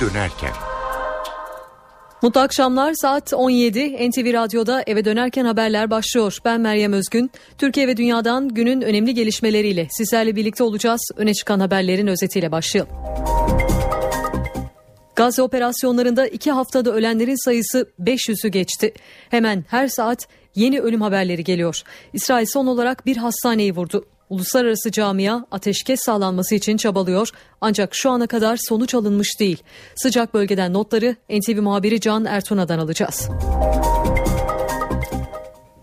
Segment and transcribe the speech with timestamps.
[0.00, 0.52] dönerken.
[2.22, 6.38] Mutlu akşamlar saat 17 NTV Radyo'da eve dönerken haberler başlıyor.
[6.44, 7.30] Ben Meryem Özgün.
[7.58, 11.10] Türkiye ve dünyadan günün önemli gelişmeleriyle sizlerle birlikte olacağız.
[11.16, 12.92] Öne çıkan haberlerin özetiyle başlayalım.
[15.16, 18.94] Gazze operasyonlarında iki haftada ölenlerin sayısı 500'ü geçti.
[19.30, 21.82] Hemen her saat yeni ölüm haberleri geliyor.
[22.12, 24.04] İsrail son olarak bir hastaneyi vurdu.
[24.30, 27.28] Uluslararası camia ateşkes sağlanması için çabalıyor
[27.60, 29.62] ancak şu ana kadar sonuç alınmış değil.
[29.96, 33.28] Sıcak bölgeden notları NTV muhabiri Can Ertuna'dan alacağız.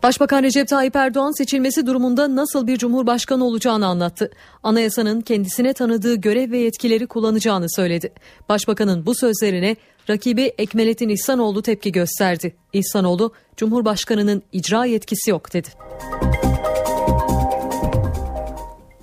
[0.03, 4.31] Başbakan Recep Tayyip Erdoğan seçilmesi durumunda nasıl bir cumhurbaşkanı olacağını anlattı.
[4.63, 8.13] Anayasanın kendisine tanıdığı görev ve yetkileri kullanacağını söyledi.
[8.49, 9.75] Başbakanın bu sözlerine
[10.09, 12.55] rakibi Ekmelettin İhsanoğlu tepki gösterdi.
[12.73, 15.69] İhsanoğlu, Cumhurbaşkanının icra yetkisi yok dedi.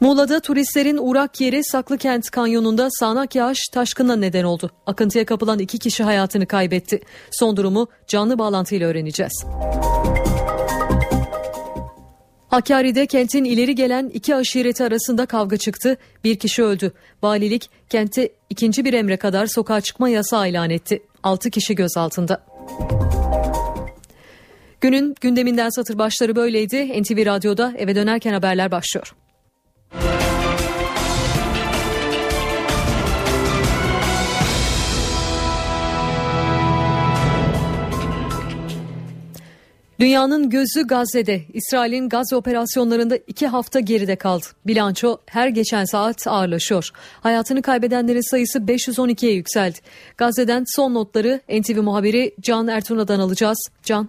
[0.05, 4.71] Muğla'da turistlerin uğrak yeri Saklıkent Kanyonu'nda sağanak yağış taşkına neden oldu.
[4.87, 7.01] Akıntıya kapılan iki kişi hayatını kaybetti.
[7.31, 9.45] Son durumu canlı bağlantıyla öğreneceğiz.
[12.49, 15.97] Hakkari'de kentin ileri gelen iki aşireti arasında kavga çıktı.
[16.25, 16.93] Bir kişi öldü.
[17.23, 21.03] Valilik kente ikinci bir emre kadar sokağa çıkma yasağı ilan etti.
[21.23, 22.45] Altı kişi gözaltında.
[24.81, 27.03] Günün gündeminden satır başları böyleydi.
[27.03, 29.15] NTV Radyo'da eve dönerken haberler başlıyor.
[40.05, 41.43] Dünyanın gözü Gazze'de.
[41.53, 44.45] İsrail'in Gazze operasyonlarında iki hafta geride kaldı.
[44.67, 46.91] Bilanço her geçen saat ağırlaşıyor.
[47.21, 49.79] Hayatını kaybedenlerin sayısı 512'ye yükseldi.
[50.17, 53.59] Gazze'den son notları NTV muhabiri Can Ertuna'dan alacağız.
[53.83, 54.09] Can.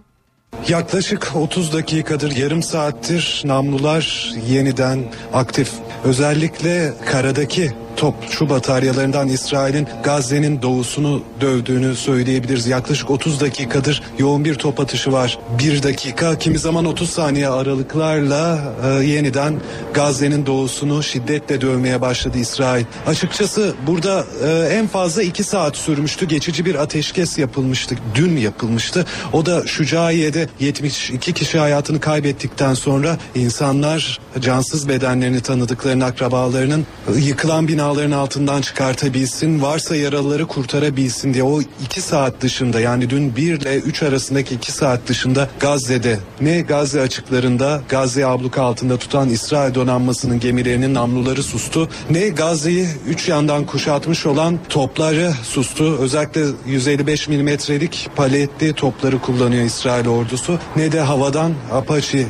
[0.68, 5.72] Yaklaşık 30 dakikadır, yarım saattir namlular yeniden aktif.
[6.04, 12.66] Özellikle karadaki topçu bataryalarından İsrail'in Gazze'nin doğusunu dövdüğünü söyleyebiliriz.
[12.66, 15.38] Yaklaşık 30 dakikadır yoğun bir top atışı var.
[15.58, 19.54] Bir dakika kimi zaman 30 saniye aralıklarla e, yeniden
[19.94, 22.84] Gazze'nin doğusunu şiddetle dövmeye başladı İsrail.
[23.06, 26.28] Açıkçası burada e, en fazla 2 saat sürmüştü.
[26.28, 27.94] Geçici bir ateşkes yapılmıştı.
[28.14, 29.06] Dün yapılmıştı.
[29.32, 37.85] O da Şucaiye'de 72 kişi hayatını kaybettikten sonra insanlar cansız bedenlerini tanıdıklarının akrabalarının yıkılan bina
[37.86, 43.76] binaların altından çıkartabilsin, varsa yaralıları kurtarabilsin diye o iki saat dışında yani dün 1 ile
[43.76, 50.40] 3 arasındaki iki saat dışında Gazze'de ne Gazze açıklarında Gazze abluka altında tutan İsrail donanmasının
[50.40, 55.96] gemilerinin namluları sustu ne Gazze'yi üç yandan kuşatmış olan topları sustu.
[56.00, 62.24] Özellikle 155 milimetrelik paletli topları kullanıyor İsrail ordusu ne de havadan Apache e,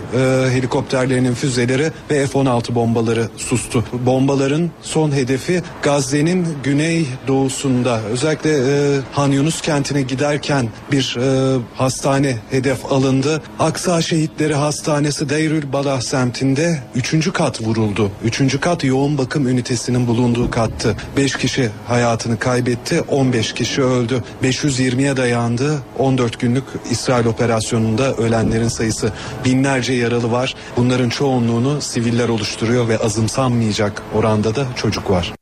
[0.50, 3.84] helikopterlerinin füzeleri ve F-16 bombaları sustu.
[4.06, 11.58] Bombaların son hedefi hedefi Gazze'nin güney doğusunda özellikle e, Han Yunus kentine giderken bir e,
[11.74, 13.42] hastane hedef alındı.
[13.58, 17.32] Aksa Şehitleri Hastanesi Deyrül Balah semtinde 3.
[17.32, 18.10] kat vuruldu.
[18.24, 18.60] 3.
[18.60, 20.96] kat yoğun bakım ünitesinin bulunduğu kattı.
[21.16, 24.24] 5 kişi hayatını kaybetti, 15 kişi öldü.
[24.42, 25.78] 520'ye dayandı.
[25.98, 29.12] 14 günlük İsrail operasyonunda ölenlerin sayısı
[29.44, 30.54] binlerce yaralı var.
[30.76, 35.35] Bunların çoğunluğunu siviller oluşturuyor ve azımsanmayacak oranda da çocuk var.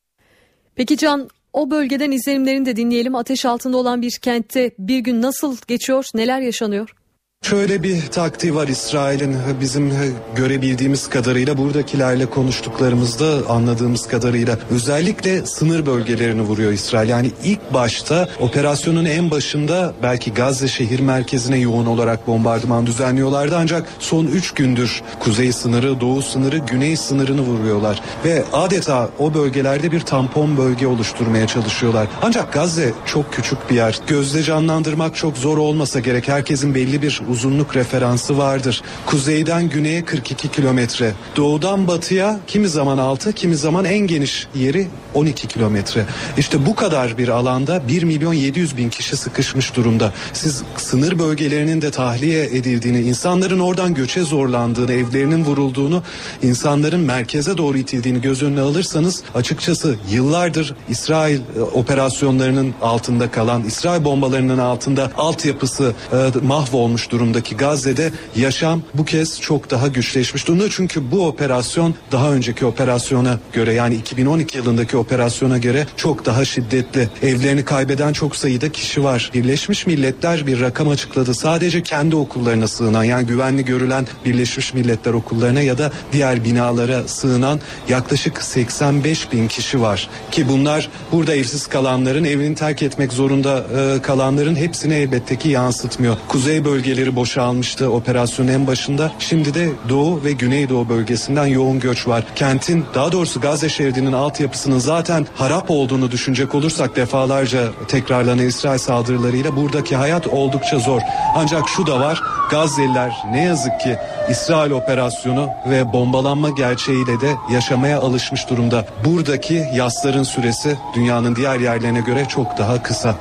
[0.76, 3.14] Peki Can o bölgeden izlenimlerini de dinleyelim.
[3.14, 6.94] Ateş altında olan bir kentte bir gün nasıl geçiyor, neler yaşanıyor?
[7.44, 9.92] Şöyle bir taktiği var İsrail'in bizim
[10.36, 17.08] görebildiğimiz kadarıyla buradakilerle konuştuklarımızda anladığımız kadarıyla özellikle sınır bölgelerini vuruyor İsrail.
[17.08, 23.88] Yani ilk başta operasyonun en başında belki Gazze şehir merkezine yoğun olarak bombardıman düzenliyorlardı ancak
[23.98, 30.00] son 3 gündür kuzey sınırı, doğu sınırı, güney sınırını vuruyorlar ve adeta o bölgelerde bir
[30.00, 32.08] tampon bölge oluşturmaya çalışıyorlar.
[32.22, 34.00] Ancak Gazze çok küçük bir yer.
[34.06, 36.28] Gözle canlandırmak çok zor olmasa gerek.
[36.28, 38.82] Herkesin belli bir uzunluk referansı vardır.
[39.06, 41.12] Kuzeyden güneye 42 kilometre.
[41.36, 46.06] Doğudan batıya kimi zaman 6 kimi zaman en geniş yeri 12 kilometre.
[46.38, 50.12] İşte bu kadar bir alanda 1 milyon 700 bin kişi sıkışmış durumda.
[50.32, 56.02] Siz sınır bölgelerinin de tahliye edildiğini, insanların oradan göçe zorlandığını, evlerinin vurulduğunu,
[56.42, 64.04] insanların merkeze doğru itildiğini göz önüne alırsanız açıkçası yıllardır İsrail e, operasyonlarının altında kalan, İsrail
[64.04, 66.16] bombalarının altında altyapısı e,
[66.46, 70.70] mahvolmuş durumdaki Gazze'de yaşam bu kez çok daha güçleşmiş durumda.
[70.70, 77.08] Çünkü bu operasyon daha önceki operasyona göre yani 2012 yılındaki operasyona göre çok daha şiddetli.
[77.22, 79.30] Evlerini kaybeden çok sayıda kişi var.
[79.34, 81.34] Birleşmiş Milletler bir rakam açıkladı.
[81.34, 87.60] Sadece kendi okullarına sığınan yani güvenli görülen Birleşmiş Milletler okullarına ya da diğer binalara sığınan
[87.88, 90.08] yaklaşık 85 bin kişi var.
[90.30, 96.16] Ki bunlar burada evsiz kalanların evini terk etmek zorunda e, kalanların hepsini elbette ki yansıtmıyor.
[96.28, 99.12] Kuzey bölgeleri boşalmıştı operasyonun en başında.
[99.18, 102.24] Şimdi de doğu ve güneydoğu bölgesinden yoğun göç var.
[102.36, 109.56] Kentin daha doğrusu Gazze şeridinin altyapısının zaten harap olduğunu düşünecek olursak defalarca tekrarlanan İsrail saldırılarıyla
[109.56, 111.00] buradaki hayat oldukça zor.
[111.36, 113.96] Ancak şu da var Gazze'liler ne yazık ki
[114.30, 118.86] İsrail operasyonu ve bombalanma gerçeğiyle de yaşamaya alışmış durumda.
[119.04, 123.14] Buradaki yasların süresi dünyanın diğer yerlerine göre çok daha kısa.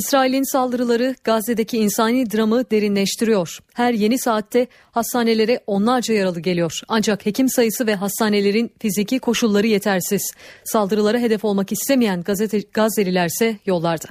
[0.00, 3.58] İsrail'in saldırıları Gazze'deki insani dramı derinleştiriyor.
[3.74, 6.80] Her yeni saatte hastanelere onlarca yaralı geliyor.
[6.88, 10.32] Ancak hekim sayısı ve hastanelerin fiziki koşulları yetersiz.
[10.64, 14.06] Saldırılara hedef olmak istemeyen gazete, Gazze'lilerse yollarda.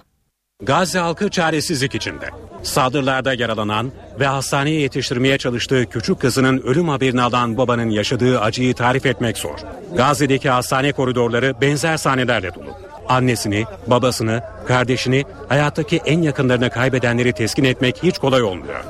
[0.63, 2.29] Gazze halkı çaresizlik içinde.
[2.63, 9.05] Saldırılarda yaralanan ve hastaneye yetiştirmeye çalıştığı küçük kızının ölüm haberini alan babanın yaşadığı acıyı tarif
[9.05, 9.59] etmek zor.
[9.97, 12.88] Gazze'deki hastane koridorları benzer sahnelerle dolu.
[13.09, 18.83] Annesini, babasını, kardeşini, hayattaki en yakınlarını kaybedenleri teskin etmek hiç kolay olmuyor.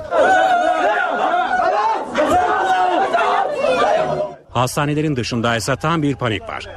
[4.50, 6.68] Hastanelerin dışında ise tam bir panik var.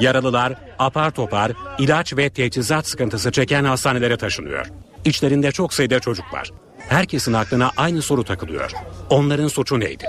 [0.00, 4.66] Yaralılar apar topar ilaç ve teçhizat sıkıntısı çeken hastanelere taşınıyor.
[5.04, 6.50] İçlerinde çok sayıda çocuk var.
[6.88, 8.70] Herkesin aklına aynı soru takılıyor.
[9.10, 10.04] Onların suçu neydi?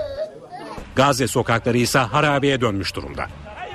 [0.96, 3.26] Gazze sokakları ise harabeye dönmüş durumda.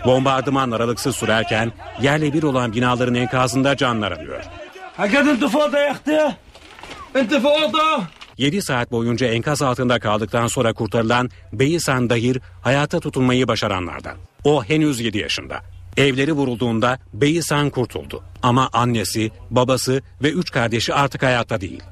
[0.07, 1.71] Bombardıman aralıksız sürerken
[2.01, 4.44] yerle bir olan binaların enkazında canlar arıyor.
[8.38, 14.18] 7 saat boyunca enkaz altında kaldıktan sonra kurtarılan Beyisan Dahir hayata tutunmayı başaranlardan.
[14.44, 15.62] O henüz 7 yaşında.
[15.98, 18.24] Evleri vurulduğunda Beyisan kurtuldu.
[18.44, 21.83] Ama annesi, babası ve üç kardeşi artık hayatta değil.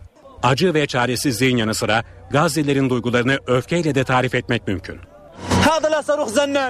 [0.43, 4.99] Acı ve çaresizliğin yanı sıra Gazze'lerin duygularını öfkeyle de tarif etmek mümkün.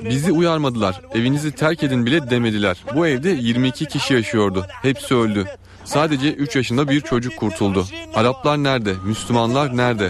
[0.10, 1.02] Bizi uyarmadılar.
[1.14, 2.84] Evinizi terk edin bile demediler.
[2.96, 4.66] Bu evde 22 kişi yaşıyordu.
[4.82, 5.46] Hepsi öldü.
[5.86, 7.86] Sadece 3 yaşında bir çocuk kurtuldu.
[8.16, 8.94] Araplar nerede?
[9.06, 10.10] Müslümanlar nerede?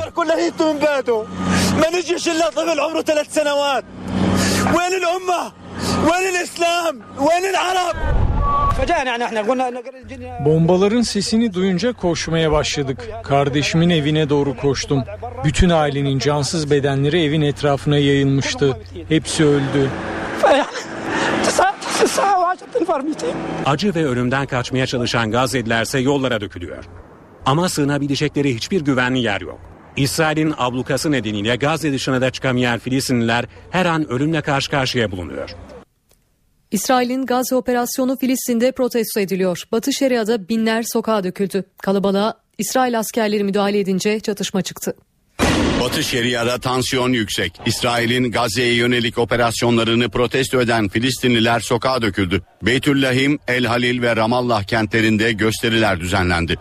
[10.45, 13.09] Bombaların sesini duyunca koşmaya başladık.
[13.23, 15.03] Kardeşimin evine doğru koştum.
[15.43, 18.77] Bütün ailenin cansız bedenleri evin etrafına yayılmıştı.
[19.09, 19.89] Hepsi öldü.
[23.65, 26.83] Acı ve ölümden kaçmaya çalışan Gazze'lilerse yollara dökülüyor.
[27.45, 29.59] Ama sığınabilecekleri hiçbir güvenli yer yok.
[29.97, 35.55] İsrail'in ablukası nedeniyle Gazze dışına da çıkamayan Filistinliler her an ölümle karşı karşıya bulunuyor.
[36.75, 39.63] İsrail'in Gazze operasyonu Filistin'de protesto ediliyor.
[39.71, 41.63] Batı Şeria'da binler sokağa döküldü.
[41.77, 44.95] Kalabalığa İsrail askerleri müdahale edince çatışma çıktı.
[45.81, 47.59] Batı Şeria'da tansiyon yüksek.
[47.65, 52.41] İsrail'in Gazze'ye yönelik operasyonlarını protesto eden Filistinliler sokağa döküldü.
[52.61, 56.55] Beytüllahim, El Halil ve Ramallah kentlerinde gösteriler düzenlendi.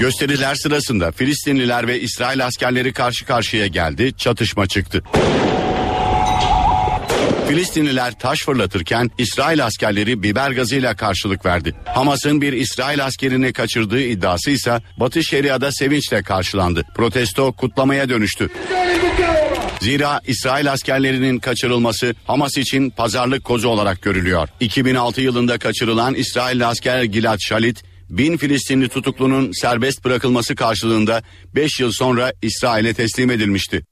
[0.00, 5.02] Gösteriler sırasında Filistinliler ve İsrail askerleri karşı karşıya geldi, çatışma çıktı.
[7.48, 11.74] Filistinliler taş fırlatırken İsrail askerleri biber gazıyla karşılık verdi.
[11.84, 16.84] Hamas'ın bir İsrail askerini kaçırdığı iddiası ise Batı Şeria'da sevinçle karşılandı.
[16.94, 18.50] Protesto kutlamaya dönüştü.
[19.80, 24.48] Zira İsrail askerlerinin kaçırılması Hamas için pazarlık kozu olarak görülüyor.
[24.60, 31.22] 2006 yılında kaçırılan İsrail asker Gilad Shalit, bin Filistinli tutuklunun serbest bırakılması karşılığında
[31.54, 33.82] 5 yıl sonra İsrail'e teslim edilmişti.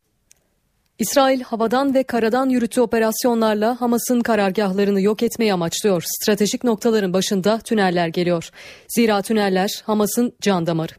[0.99, 6.03] İsrail havadan ve karadan yürüttüğü operasyonlarla Hamas'ın karargahlarını yok etmeyi amaçlıyor.
[6.07, 8.51] Stratejik noktaların başında tüneller geliyor.
[8.89, 10.93] Zira tüneller Hamas'ın can damarı.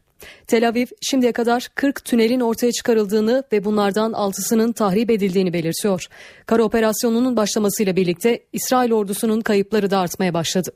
[0.46, 6.06] Tel Aviv şimdiye kadar 40 tünelin ortaya çıkarıldığını ve bunlardan 6'sının tahrip edildiğini belirtiyor.
[6.46, 10.70] Kara operasyonunun başlamasıyla birlikte İsrail ordusunun kayıpları da artmaya başladı.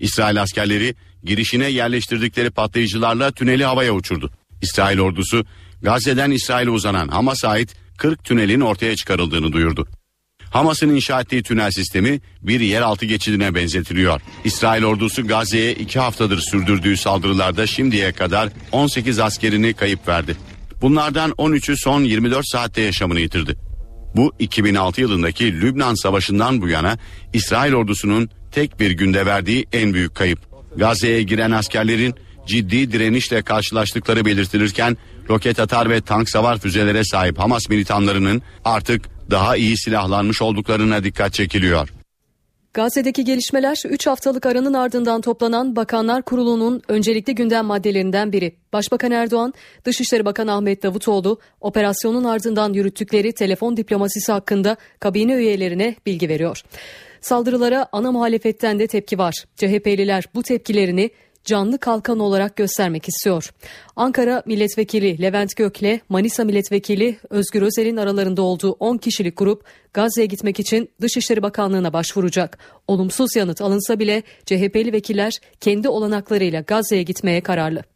[0.00, 4.30] İsrail askerleri girişine yerleştirdikleri patlayıcılarla tüneli havaya uçurdu.
[4.62, 5.44] İsrail ordusu
[5.82, 9.88] Gazze'den İsrail'e uzanan Hamas'a ait 40 tünelin ortaya çıkarıldığını duyurdu.
[10.50, 14.20] Hamas'ın inşa ettiği tünel sistemi bir yeraltı geçidine benzetiliyor.
[14.44, 20.36] İsrail ordusu Gazze'ye iki haftadır sürdürdüğü saldırılarda şimdiye kadar 18 askerini kayıp verdi.
[20.82, 23.56] Bunlardan 13'ü son 24 saatte yaşamını yitirdi.
[24.16, 26.98] Bu 2006 yılındaki Lübnan Savaşı'ndan bu yana
[27.32, 30.38] İsrail ordusunun tek bir günde verdiği en büyük kayıp.
[30.76, 32.14] Gazze'ye giren askerlerin
[32.46, 34.96] ciddi direnişle karşılaştıkları belirtilirken
[35.28, 41.34] roket atar ve tank savar füzelere sahip Hamas militanlarının artık daha iyi silahlanmış olduklarına dikkat
[41.34, 41.88] çekiliyor.
[42.76, 48.56] Gazze'deki gelişmeler 3 haftalık aranın ardından toplanan Bakanlar Kurulu'nun öncelikli gündem maddelerinden biri.
[48.72, 56.28] Başbakan Erdoğan, Dışişleri Bakanı Ahmet Davutoğlu, operasyonun ardından yürüttükleri telefon diplomasisi hakkında kabine üyelerine bilgi
[56.28, 56.62] veriyor.
[57.20, 59.34] Saldırılara ana muhalefetten de tepki var.
[59.56, 61.10] CHP'liler bu tepkilerini
[61.46, 63.50] canlı kalkan olarak göstermek istiyor.
[63.96, 70.60] Ankara Milletvekili Levent Gök'le Manisa Milletvekili Özgür Özel'in aralarında olduğu 10 kişilik grup Gazze'ye gitmek
[70.60, 72.58] için Dışişleri Bakanlığı'na başvuracak.
[72.86, 77.95] Olumsuz yanıt alınsa bile CHP'li vekiller kendi olanaklarıyla Gazze'ye gitmeye kararlı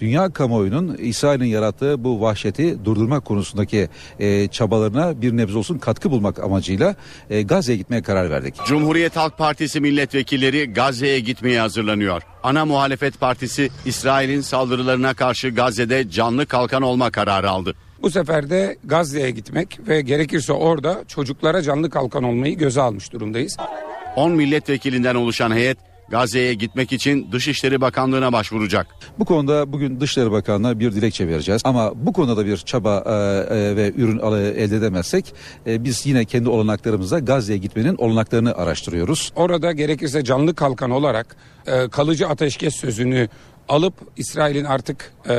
[0.00, 3.88] dünya kamuoyunun İsrail'in yarattığı bu vahşeti durdurmak konusundaki
[4.18, 6.94] e, çabalarına bir nebze olsun katkı bulmak amacıyla
[7.30, 8.54] e, Gazze'ye gitmeye karar verdik.
[8.66, 12.22] Cumhuriyet Halk Partisi milletvekilleri Gazze'ye gitmeye hazırlanıyor.
[12.42, 17.74] Ana muhalefet partisi İsrail'in saldırılarına karşı Gazze'de canlı kalkan olma kararı aldı.
[18.02, 23.56] Bu sefer de Gazze'ye gitmek ve gerekirse orada çocuklara canlı kalkan olmayı göze almış durumdayız.
[24.16, 28.86] 10 milletvekilinden oluşan heyet Gazze'ye gitmek için Dışişleri Bakanlığı'na başvuracak.
[29.18, 31.62] Bu konuda bugün Dışişleri Bakanlığı'na bir dilekçe vereceğiz.
[31.64, 35.34] Ama bu konuda da bir çaba e, e, ve ürün elde edemezsek
[35.66, 39.32] e, biz yine kendi olanaklarımızda Gazze'ye gitmenin olanaklarını araştırıyoruz.
[39.36, 41.36] Orada gerekirse canlı kalkan olarak
[41.66, 43.28] e, kalıcı ateşkes sözünü
[43.68, 45.34] alıp İsrail'in artık e,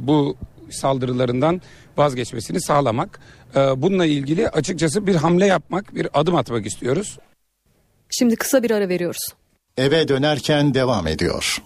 [0.00, 0.36] bu
[0.70, 1.60] saldırılarından
[1.96, 3.20] vazgeçmesini sağlamak.
[3.56, 7.18] E, bununla ilgili açıkçası bir hamle yapmak, bir adım atmak istiyoruz.
[8.10, 9.22] Şimdi kısa bir ara veriyoruz
[9.76, 11.62] eve dönerken devam ediyor.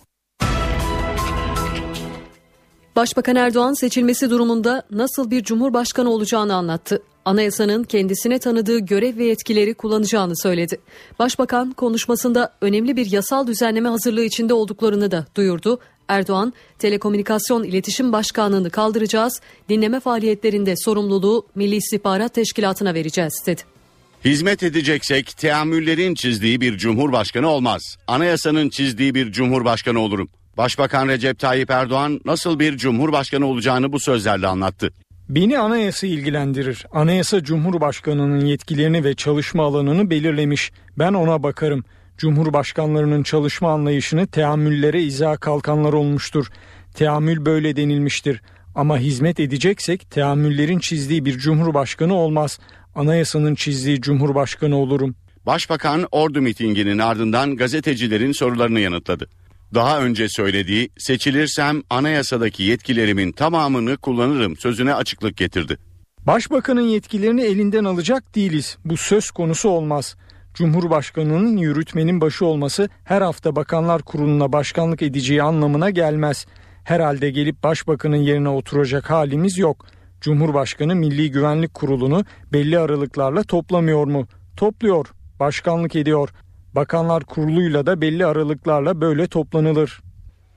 [2.96, 7.02] Başbakan Erdoğan seçilmesi durumunda nasıl bir cumhurbaşkanı olacağını anlattı.
[7.25, 10.78] Anayasanın kendisine tanıdığı görev ve yetkileri kullanacağını söyledi.
[11.18, 15.78] Başbakan konuşmasında önemli bir yasal düzenleme hazırlığı içinde olduklarını da duyurdu.
[16.08, 23.75] Erdoğan, Telekomünikasyon İletişim Başkanlığı'nı kaldıracağız, dinleme faaliyetlerinde sorumluluğu Milli İstihbarat Teşkilatı'na vereceğiz dedi.
[24.25, 27.96] Hizmet edeceksek teamüllerin çizdiği bir cumhurbaşkanı olmaz.
[28.06, 30.28] Anayasanın çizdiği bir cumhurbaşkanı olurum.
[30.56, 34.90] Başbakan Recep Tayyip Erdoğan nasıl bir cumhurbaşkanı olacağını bu sözlerle anlattı.
[35.28, 36.87] Beni anayasa ilgilendirir.
[36.92, 40.73] Anayasa Cumhurbaşkanı'nın yetkilerini ve çalışma alanını belirlemiş.
[40.99, 41.85] Ben ona bakarım.
[42.18, 46.46] Cumhurbaşkanlarının çalışma anlayışını teamüllere izah kalkanlar olmuştur.
[46.94, 48.40] Teamül böyle denilmiştir.
[48.75, 52.58] Ama hizmet edeceksek teamüllerin çizdiği bir cumhurbaşkanı olmaz
[52.97, 55.15] anayasanın çizdiği cumhurbaşkanı olurum.
[55.47, 59.29] Başbakan ordu mitinginin ardından gazetecilerin sorularını yanıtladı.
[59.75, 65.79] Daha önce söylediği seçilirsem anayasadaki yetkilerimin tamamını kullanırım sözüne açıklık getirdi.
[66.26, 68.79] Başbakanın yetkilerini elinden alacak değiliz.
[68.85, 70.17] Bu söz konusu olmaz.
[70.55, 76.47] Cumhurbaşkanının yürütmenin başı olması her hafta bakanlar kuruluna başkanlık edeceği anlamına gelmez.
[76.85, 79.87] Herhalde gelip başbakanın yerine oturacak halimiz yok.
[80.20, 84.26] Cumhurbaşkanı Milli Güvenlik Kurulu'nu belli aralıklarla toplamıyor mu?
[84.56, 85.06] Topluyor,
[85.40, 86.28] başkanlık ediyor.
[86.75, 90.00] Bakanlar Kurulu'yla da belli aralıklarla böyle toplanılır.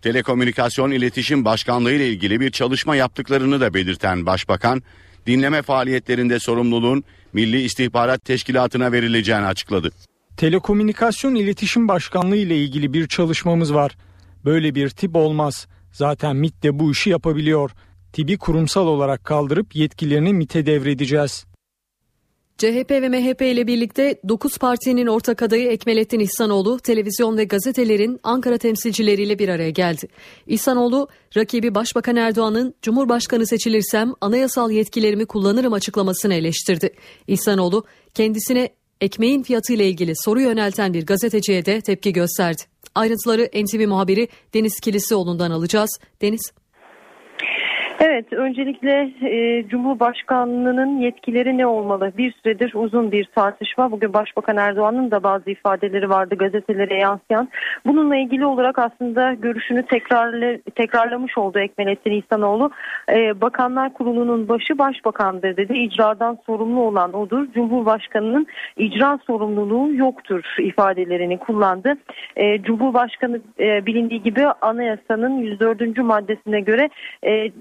[0.01, 4.83] Telekomünikasyon İletişim Başkanlığı ile ilgili bir çalışma yaptıklarını da belirten Başbakan,
[5.27, 9.91] dinleme faaliyetlerinde sorumluluğun Milli İstihbarat Teşkilatı'na verileceğini açıkladı.
[10.37, 13.97] Telekomünikasyon İletişim Başkanlığı ile ilgili bir çalışmamız var.
[14.45, 15.67] Böyle bir tip olmaz.
[15.91, 17.71] Zaten MIT de bu işi yapabiliyor.
[18.13, 21.45] TİB'i kurumsal olarak kaldırıp yetkilerini MİT'e devredeceğiz.
[22.59, 28.57] CHP ve MHP ile birlikte 9 partinin ortak adayı Ekmelettin İhsanoğlu televizyon ve gazetelerin Ankara
[28.57, 30.07] temsilcileriyle bir araya geldi.
[30.47, 36.93] İhsanoğlu rakibi Başbakan Erdoğan'ın Cumhurbaşkanı seçilirsem anayasal yetkilerimi kullanırım açıklamasını eleştirdi.
[37.27, 38.69] İhsanoğlu kendisine
[39.01, 42.61] ekmeğin fiyatı ile ilgili soru yönelten bir gazeteciye de tepki gösterdi.
[42.95, 45.89] Ayrıntıları NTV muhabiri Deniz Kilisioğlu'ndan alacağız.
[46.21, 46.41] Deniz
[48.01, 52.11] Evet, öncelikle e, Cumhurbaşkanlığının yetkileri ne olmalı?
[52.17, 53.91] Bir süredir uzun bir tartışma.
[53.91, 57.49] Bugün Başbakan Erdoğan'ın da bazı ifadeleri vardı gazetelere yansıyan.
[57.85, 62.71] Bununla ilgili olarak aslında görüşünü tekrarla, tekrarlamış oldu Ekmelettin İhsanoğlu.
[63.11, 65.73] E, Bakanlar Kurulu'nun başı başbakandır dedi.
[65.73, 67.47] İcradan sorumlu olan odur.
[67.53, 71.93] Cumhurbaşkanının icra sorumluluğu yoktur ifadelerini kullandı.
[72.35, 75.97] E, Cumhurbaşkanı e, bilindiği gibi anayasanın 104.
[75.97, 76.89] maddesine göre
[77.23, 77.51] e,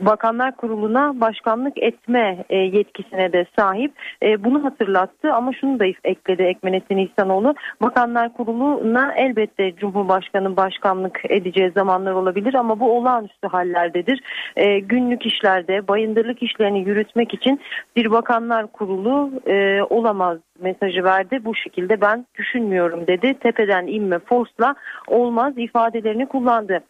[0.00, 3.92] Bakanlar Kurulu'na başkanlık etme e, yetkisine de sahip.
[4.22, 7.54] E, bunu hatırlattı ama şunu da ekledi Ekmenettin İhsanoğlu.
[7.82, 14.20] Bakanlar Kurulu'na elbette Cumhurbaşkanı başkanlık edeceği zamanlar olabilir ama bu olağanüstü hallerdedir.
[14.56, 17.60] E, günlük işlerde bayındırlık işlerini yürütmek için
[17.96, 21.40] bir Bakanlar Kurulu e, olamaz mesajı verdi.
[21.44, 23.34] Bu şekilde ben düşünmüyorum dedi.
[23.34, 24.74] Tepeden inme forsla
[25.06, 26.80] olmaz ifadelerini kullandı.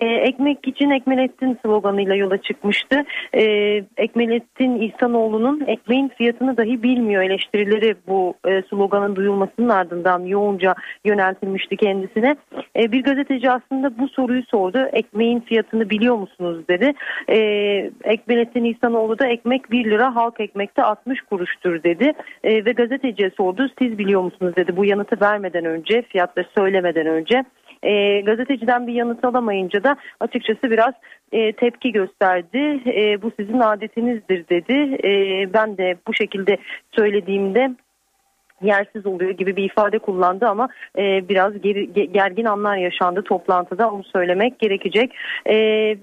[0.00, 3.04] E, ekmek için Ekmelettin sloganıyla yola çıkmıştı.
[3.32, 3.42] E,
[3.96, 12.36] Ekmelettin İhsanoğlu'nun ekmeğin fiyatını dahi bilmiyor eleştirileri bu e, sloganın duyulmasının ardından yoğunca yöneltilmişti kendisine.
[12.76, 14.78] E, bir gazeteci aslında bu soruyu sordu.
[14.92, 16.92] Ekmeğin fiyatını biliyor musunuz dedi.
[17.28, 17.36] E,
[18.04, 22.12] Ekmelettin İhsanoğlu da ekmek 1 lira halk ekmekte 60 kuruştur dedi.
[22.44, 22.72] E, ve
[23.14, 24.76] gazeteciye sordu siz biliyor musunuz dedi.
[24.76, 27.44] Bu yanıtı vermeden önce fiyatları söylemeden önce
[27.82, 30.94] e, gazeteciden bir yanıt alamayınca da açıkçası biraz
[31.32, 32.80] e, tepki gösterdi.
[32.86, 34.98] E, bu sizin adetinizdir dedi.
[35.04, 35.12] E,
[35.52, 36.56] ben de bu şekilde
[36.92, 37.70] söylediğimde
[38.64, 40.68] yersiz oluyor gibi bir ifade kullandı ama
[40.98, 45.12] e, biraz geri, gergin anlar yaşandı toplantıda onu söylemek gerekecek.
[45.46, 45.56] E,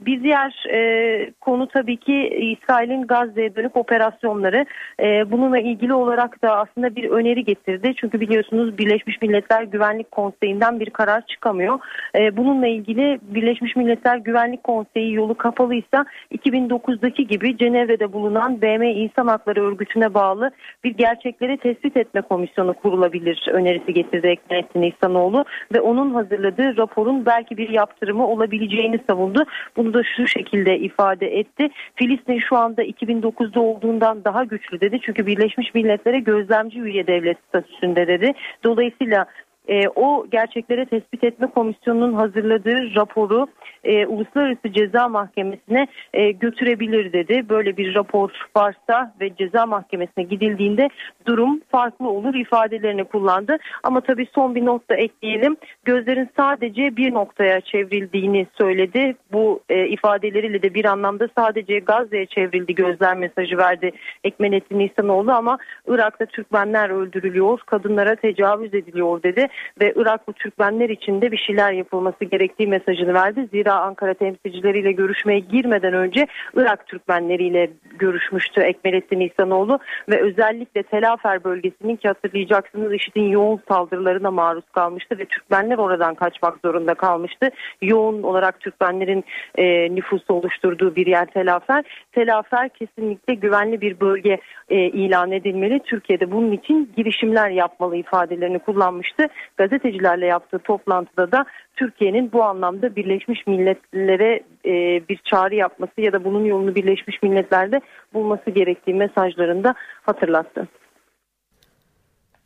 [0.06, 2.30] bir diğer e, konu tabii ki
[2.62, 4.65] İsrail'in Gazze'ye dönük operasyonları.
[5.00, 7.94] E, bununla ilgili olarak da aslında bir öneri getirdi.
[8.01, 11.80] Çünkü biliyorsunuz Birleşmiş Milletler Güvenlik Konseyi'nden bir karar çıkamıyor.
[12.15, 19.27] E, bununla ilgili Birleşmiş Milletler Güvenlik Konseyi yolu kapalıysa 2009'daki gibi Cenevre'de bulunan BM İnsan
[19.27, 20.51] Hakları Örgütü'ne bağlı
[20.84, 27.25] bir gerçekleri tespit etme komisyonu komisyonu kurulabilir önerisi getirdi Ekmelettin İhsanoğlu ve onun hazırladığı raporun
[27.25, 29.46] belki bir yaptırımı olabileceğini savundu.
[29.77, 31.70] Bunu da şu şekilde ifade etti.
[31.96, 35.00] Filistin şu anda 2009'da olduğundan daha güçlü dedi.
[35.05, 38.34] Çünkü Birleşmiş Milletler'e gözlemci üye devlet statüsünde dedi.
[38.63, 39.25] Dolayısıyla
[39.68, 43.48] e, o gerçekleri tespit etme komisyonunun hazırladığı raporu
[43.84, 47.50] e, Uluslararası Ceza Mahkemesi'ne e, götürebilir dedi.
[47.50, 50.89] Böyle bir rapor varsa ve ceza mahkemesine gidildiğinde
[51.25, 53.58] durum farklı olur ifadelerini kullandı.
[53.84, 55.58] Ama tabii son bir not ekleyelim.
[55.86, 59.15] Gözlerin sadece bir noktaya çevrildiğini söyledi.
[59.32, 63.91] Bu e, ifadeleriyle de bir anlamda sadece Gazze'ye çevrildi gözler mesajı verdi
[64.24, 69.48] Ekmenettin İhsanoğlu ama Irak'ta Türkmenler öldürülüyor, kadınlara tecavüz ediliyor dedi
[69.81, 73.48] ve Iraklı Türkmenler için de bir şeyler yapılması gerektiği mesajını verdi.
[73.51, 79.79] Zira Ankara temsilcileriyle görüşmeye girmeden önce Irak Türkmenleriyle görüşmüştü Ekmelettin İhsanoğlu
[80.10, 86.58] ve özellikle Telafer bölgesinin ki hatırlayacaksınız IŞİD'in yoğun saldırılarına maruz kalmıştı ve Türkmenler oradan kaçmak
[86.65, 87.50] zorunda kalmıştı.
[87.81, 89.24] Yoğun olarak Türkmenlerin
[89.58, 91.84] e, nüfusu oluşturduğu bir yer Telafer.
[92.12, 94.38] Telafer kesinlikle güvenli bir bölge
[94.70, 95.79] e, ilan edilmeli.
[95.79, 99.27] Türkiye'de bunun için girişimler yapmalı ifadelerini kullanmıştı
[99.58, 104.74] gazetecilerle yaptığı toplantıda da Türkiye'nin bu anlamda Birleşmiş Milletler'e e,
[105.10, 107.82] bir çağrı yapması ya da bunun yolunu Birleşmiş Milletler'de
[108.14, 110.68] bulması gerektiği mesajlarında hatırlattı.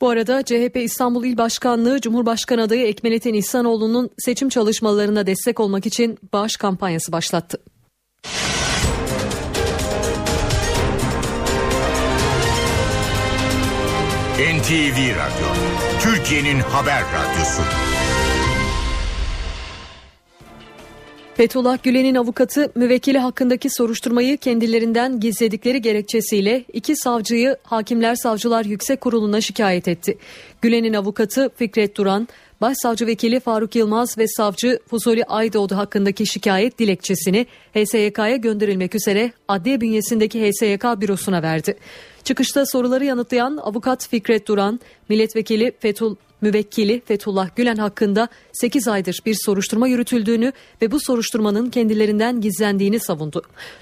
[0.02, 6.18] Bu arada CHP İstanbul İl Başkanlığı Cumhurbaşkanı adayı Ekmelettin İhsanoğlu'nun seçim çalışmalarına destek olmak için
[6.34, 7.58] bağış kampanyası başlattı.
[14.36, 15.48] NTV Radyo,
[16.02, 17.62] Türkiye'nin haber radyosu.
[21.36, 29.42] Fethullah Gülen'in avukatı müvekkili hakkındaki soruşturmayı kendilerinden gizledikleri gerekçesiyle iki savcıyı Hakimler Savcılar Yüksek Kurulu'na
[29.42, 30.18] şikayet etti.
[30.62, 32.28] Gülen'in avukatı Fikret Duran,
[32.62, 39.82] Başsavcı Vekili Faruk Yılmaz ve Savcı Fuzuli Aydoğdu hakkındaki şikayet dilekçesini HSYK'ya gönderilmek üzere adliye
[39.82, 41.78] bünyesindeki HSYK bürosuna verdi.
[42.24, 46.16] Çıkışta soruları yanıtlayan avukat Fikret Duran, milletvekili Fethul
[46.46, 53.42] müvekkili Fethullah Gülen hakkında 8 aydır bir soruşturma yürütüldüğünü ve bu soruşturmanın kendilerinden gizlendiğini savundu.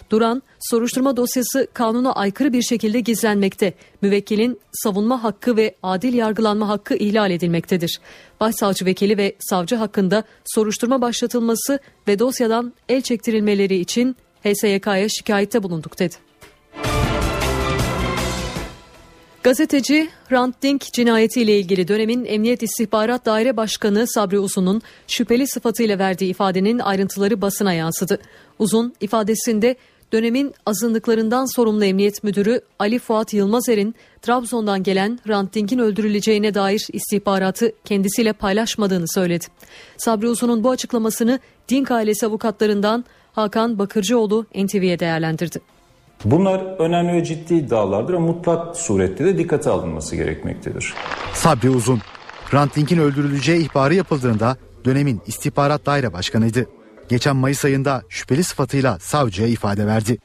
[0.09, 3.73] Duran, soruşturma dosyası kanuna aykırı bir şekilde gizlenmekte.
[4.01, 7.99] Müvekkilin savunma hakkı ve adil yargılanma hakkı ihlal edilmektedir.
[8.39, 15.99] Başsavcı vekili ve savcı hakkında soruşturma başlatılması ve dosyadan el çektirilmeleri için HSYK'ya şikayette bulunduk
[15.99, 16.32] dedi.
[19.43, 26.29] Gazeteci Hrant Dink cinayetiyle ilgili dönemin Emniyet İstihbarat Daire Başkanı Sabri Uzun'un şüpheli sıfatıyla verdiği
[26.29, 28.19] ifadenin ayrıntıları basına yansıdı.
[28.59, 29.75] Uzun ifadesinde
[30.13, 37.71] dönemin azınlıklarından sorumlu Emniyet Müdürü Ali Fuat Yılmazer'in Trabzon'dan gelen Hrant Dink'in öldürüleceğine dair istihbaratı
[37.85, 39.45] kendisiyle paylaşmadığını söyledi.
[39.97, 45.72] Sabri Uzun'un bu açıklamasını Dink ailesi avukatlarından Hakan Bakırcıoğlu NTV'ye değerlendirdi.
[46.25, 50.93] Bunlar önemli ve ciddi iddialardır ve mutlak surette de dikkate alınması gerekmektedir.
[51.33, 51.99] Sabri Uzun,
[52.51, 56.65] Hrant Dink'in öldürüleceği ihbarı yapıldığında dönemin istihbarat daire başkanıydı.
[57.09, 60.17] geçen Mayıs ayında şüpheli sıfatıyla savcıya ifade verdi.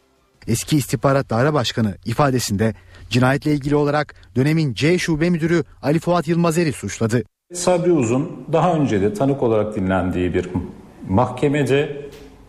[0.48, 2.74] Eski istihbarat daire başkanı ifadesinde
[3.10, 7.22] cinayetle ilgili olarak dönemin C şube müdürü Ali Fuat Yılmazer'i suçladı.
[7.54, 10.48] Sabri Uzun daha önce de tanık olarak dinlendiği bir
[11.08, 12.07] mahkemede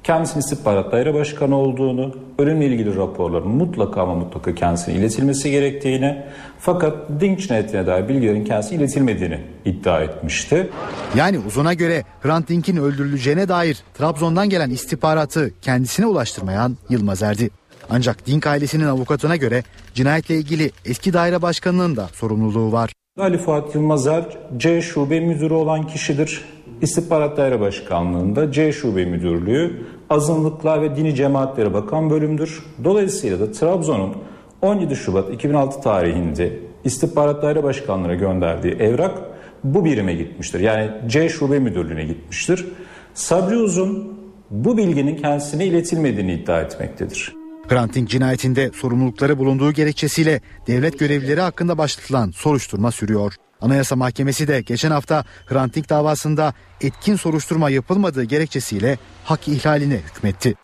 [0.10, 6.24] kendisinin istihbarat daire başkanı olduğunu, ölümle ilgili raporların mutlaka ama mutlaka kendisine iletilmesi gerektiğini
[6.60, 10.70] fakat Dink cinayetine dair bilgilerin kendisine iletilmediğini iddia etmişti.
[11.16, 17.50] Yani Uzun'a göre Hrant Dink'in öldürüleceğine dair Trabzon'dan gelen istihbaratı kendisine ulaştırmayan Yılmazer'di.
[17.90, 22.94] Ancak Dink ailesinin avukatına göre cinayetle ilgili eski daire başkanının da sorumluluğu var.
[23.20, 24.24] Ali Fuat Yılmazer
[24.58, 26.42] C şube müdürü olan kişidir.
[26.82, 32.64] İstihbarat Daire Başkanlığı'nda C Şube Müdürlüğü azınlıklar ve dini cemaatlere bakan bölümdür.
[32.84, 34.14] Dolayısıyla da Trabzon'un
[34.62, 39.22] 17 Şubat 2006 tarihinde İstihbarat Daire Başkanlığı'na gönderdiği evrak
[39.64, 40.60] bu birime gitmiştir.
[40.60, 42.66] Yani C Şube Müdürlüğü'ne gitmiştir.
[43.14, 44.20] Sabri Uzun
[44.50, 47.39] bu bilginin kendisine iletilmediğini iddia etmektedir.
[47.70, 53.34] Hrant Dink cinayetinde sorumlulukları bulunduğu gerekçesiyle devlet görevlileri hakkında başlatılan soruşturma sürüyor.
[53.62, 60.56] Anayasa Mahkemesi de geçen hafta Hrant Dink davasında etkin soruşturma yapılmadığı gerekçesiyle hak ihlaline hükmetti.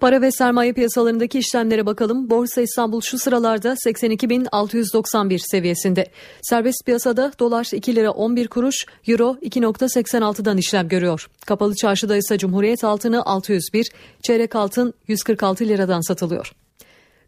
[0.00, 2.30] Para ve sermaye piyasalarındaki işlemlere bakalım.
[2.30, 6.06] Borsa İstanbul şu sıralarda 82.691 seviyesinde.
[6.42, 11.30] Serbest piyasada dolar 2 lira 11 kuruş, euro 2.86'dan işlem görüyor.
[11.46, 16.52] Kapalı çarşıda ise Cumhuriyet altını 601, çeyrek altın 146 liradan satılıyor.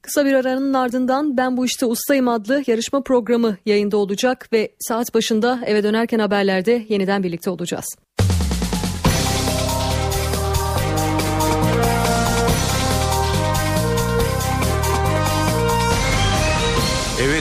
[0.03, 5.15] Kısa bir aranın ardından Ben Bu İşte Ustayım adlı yarışma programı yayında olacak ve saat
[5.15, 7.87] başında eve dönerken haberlerde yeniden birlikte olacağız.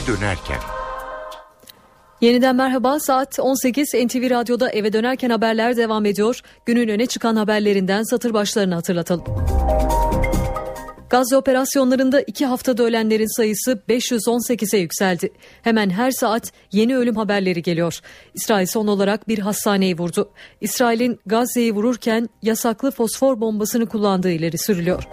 [0.06, 0.58] Dönerken
[2.20, 6.40] Yeniden merhaba saat 18 NTV Radyo'da eve dönerken haberler devam ediyor.
[6.66, 9.24] Günün öne çıkan haberlerinden satır başlarını hatırlatalım.
[11.10, 15.32] Gazze operasyonlarında iki haftada ölenlerin sayısı 518'e yükseldi.
[15.62, 18.00] Hemen her saat yeni ölüm haberleri geliyor.
[18.34, 20.30] İsrail son olarak bir hastaneyi vurdu.
[20.60, 25.08] İsrail'in Gazze'yi vururken yasaklı fosfor bombasını kullandığı ileri sürülüyor.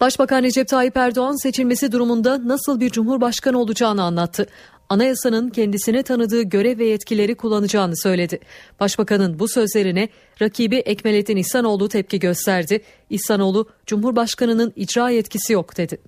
[0.00, 4.46] Başbakan Recep Tayyip Erdoğan seçilmesi durumunda nasıl bir cumhurbaşkanı olacağını anlattı
[4.88, 8.40] anayasanın kendisine tanıdığı görev ve yetkileri kullanacağını söyledi.
[8.80, 10.08] Başbakanın bu sözlerine
[10.42, 12.82] rakibi Ekmelettin İhsanoğlu tepki gösterdi.
[13.10, 15.98] İhsanoğlu, Cumhurbaşkanı'nın icra yetkisi yok dedi.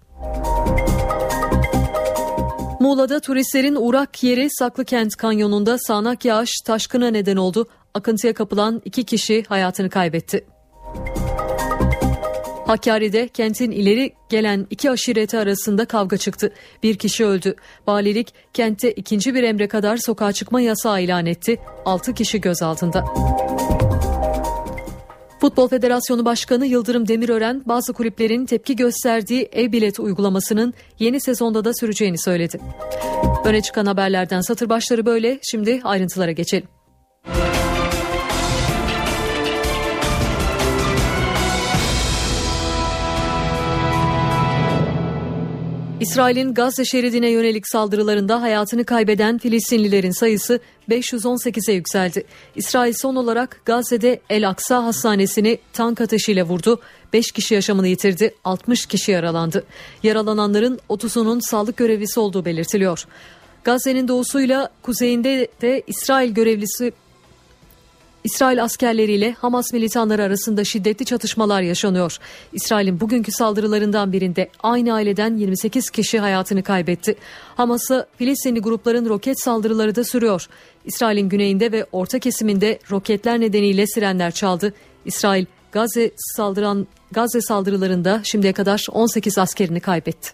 [2.80, 7.68] Muğla'da turistlerin uğrak yeri Saklıkent Kanyonu'nda sağanak yağış taşkına neden oldu.
[7.94, 10.44] Akıntıya kapılan iki kişi hayatını kaybetti.
[12.68, 16.52] Hakkari'de kentin ileri gelen iki aşireti arasında kavga çıktı.
[16.82, 17.54] Bir kişi öldü.
[17.86, 21.60] Valilik kentte ikinci bir emre kadar sokağa çıkma yasağı ilan etti.
[21.84, 23.04] Altı kişi gözaltında.
[25.40, 32.18] Futbol Federasyonu Başkanı Yıldırım Demirören bazı kulüplerin tepki gösterdiği e-bilet uygulamasının yeni sezonda da süreceğini
[32.18, 32.60] söyledi.
[33.44, 35.38] Öne çıkan haberlerden satır başları böyle.
[35.42, 36.77] Şimdi ayrıntılara geçelim.
[46.00, 52.24] İsrail'in Gazze şeridine yönelik saldırılarında hayatını kaybeden Filistinlilerin sayısı 518'e yükseldi.
[52.56, 56.80] İsrail son olarak Gazze'de El Aksa Hastanesi'ni tank ateşiyle vurdu.
[57.12, 59.64] 5 kişi yaşamını yitirdi, 60 kişi yaralandı.
[60.02, 63.04] Yaralananların 30'unun sağlık görevlisi olduğu belirtiliyor.
[63.64, 66.92] Gazze'nin doğusuyla kuzeyinde de İsrail görevlisi
[68.24, 72.18] İsrail askerleriyle Hamas militanları arasında şiddetli çatışmalar yaşanıyor.
[72.52, 77.16] İsrail'in bugünkü saldırılarından birinde aynı aileden 28 kişi hayatını kaybetti.
[77.56, 80.46] Hamas'a Filistinli grupların roket saldırıları da sürüyor.
[80.84, 84.74] İsrail'in güneyinde ve orta kesiminde roketler nedeniyle sirenler çaldı.
[85.04, 90.30] İsrail Gazze saldıran Gazze saldırılarında şimdiye kadar 18 askerini kaybetti.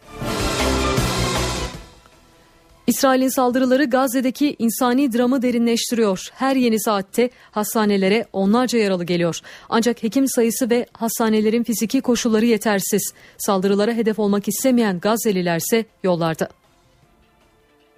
[2.86, 6.28] İsrail'in saldırıları Gazze'deki insani dramı derinleştiriyor.
[6.34, 9.40] Her yeni saatte hastanelere onlarca yaralı geliyor.
[9.68, 13.12] Ancak hekim sayısı ve hastanelerin fiziki koşulları yetersiz.
[13.38, 16.48] Saldırılara hedef olmak istemeyen Gazze'lilerse yollarda.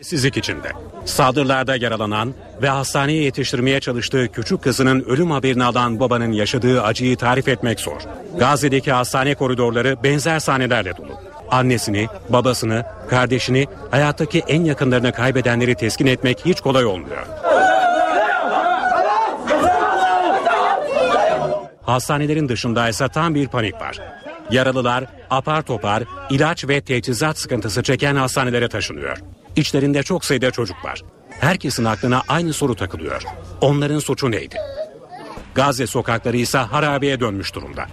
[0.01, 0.69] Sizlik içinde.
[1.05, 7.49] Saldırılarda yaralanan ve hastaneye yetiştirmeye çalıştığı küçük kızının ölüm haberini alan babanın yaşadığı acıyı tarif
[7.49, 8.01] etmek zor.
[8.39, 16.47] Gazze'deki hastane koridorları benzer sahnelerle dolu annesini, babasını, kardeşini, hayattaki en yakınlarını kaybedenleri teskin etmek
[16.47, 17.27] hiç kolay olmuyor.
[21.83, 23.99] Hastanelerin dışında ise tam bir panik var.
[24.51, 29.19] Yaralılar apar topar ilaç ve teçhizat sıkıntısı çeken hastanelere taşınıyor.
[29.57, 31.03] İçlerinde çok sayıda çocuk var.
[31.31, 33.23] Herkesin aklına aynı soru takılıyor.
[33.61, 34.57] Onların suçu neydi?
[35.55, 37.87] Gazze sokakları ise harabeye dönmüş durumda.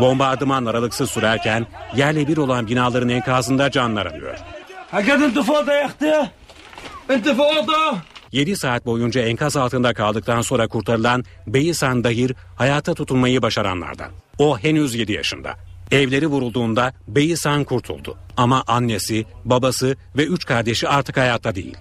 [0.00, 4.38] Bombardıman aralıksız sürerken yerle bir olan binaların enkazında canlar arıyor.
[8.32, 14.10] 7 saat boyunca enkaz altında kaldıktan sonra kurtarılan Beyisan Dahir hayata tutunmayı başaranlardan.
[14.38, 15.54] O henüz 7 yaşında.
[15.90, 18.16] Evleri vurulduğunda Beyisan kurtuldu.
[18.36, 21.76] Ama annesi, babası ve üç kardeşi artık hayatta değil.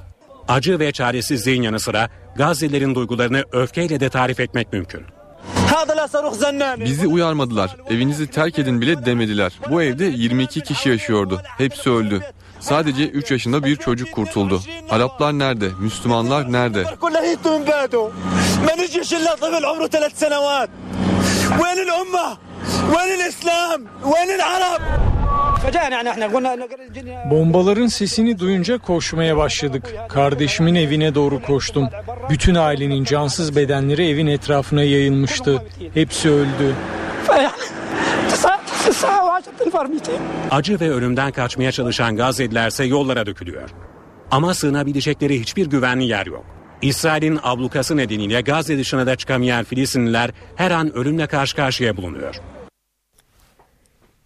[0.47, 5.14] Acı ve çaresizliğin yanı sıra Gazze'lerin duygularını öfkeyle de tarif etmek mümkün.
[6.85, 7.77] Bizi uyarmadılar.
[7.89, 9.59] Evinizi terk edin bile demediler.
[9.69, 11.41] Bu evde 22 kişi yaşıyordu.
[11.57, 12.21] Hepsi öldü.
[12.59, 14.61] Sadece 3 yaşında bir çocuk kurtuldu.
[14.89, 15.69] Araplar nerede?
[15.79, 16.83] Müslümanlar nerede?
[27.32, 29.95] Bombaların sesini duyunca koşmaya başladık.
[30.10, 31.89] Kardeşimin evine doğru koştum.
[32.30, 35.63] Bütün ailenin cansız bedenleri evin etrafına yayılmıştı.
[35.93, 36.75] Hepsi öldü.
[40.51, 43.69] Acı ve ölümden kaçmaya çalışan Gazze'lilerse yollara dökülüyor.
[44.32, 46.45] Ama sığınabilecekleri hiçbir güvenli yer yok.
[46.82, 52.36] İsrail'in ablukası nedeniyle Gazze dışına da çıkamayan Filistinliler her an ölümle karşı karşıya bulunuyor.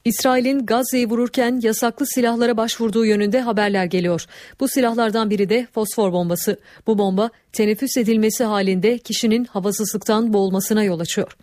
[0.09, 4.25] İsrail'in Gazze'yi vururken yasaklı silahlara başvurduğu yönünde haberler geliyor.
[4.59, 6.59] Bu silahlardan biri de fosfor bombası.
[6.87, 11.37] Bu bomba teneffüs edilmesi halinde kişinin havasızlıktan boğulmasına yol açıyor.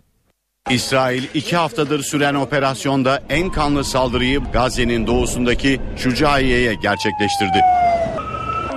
[0.69, 7.61] İsrail iki haftadır süren operasyonda en kanlı saldırıyı Gazze'nin doğusundaki Şucaiye'ye gerçekleştirdi.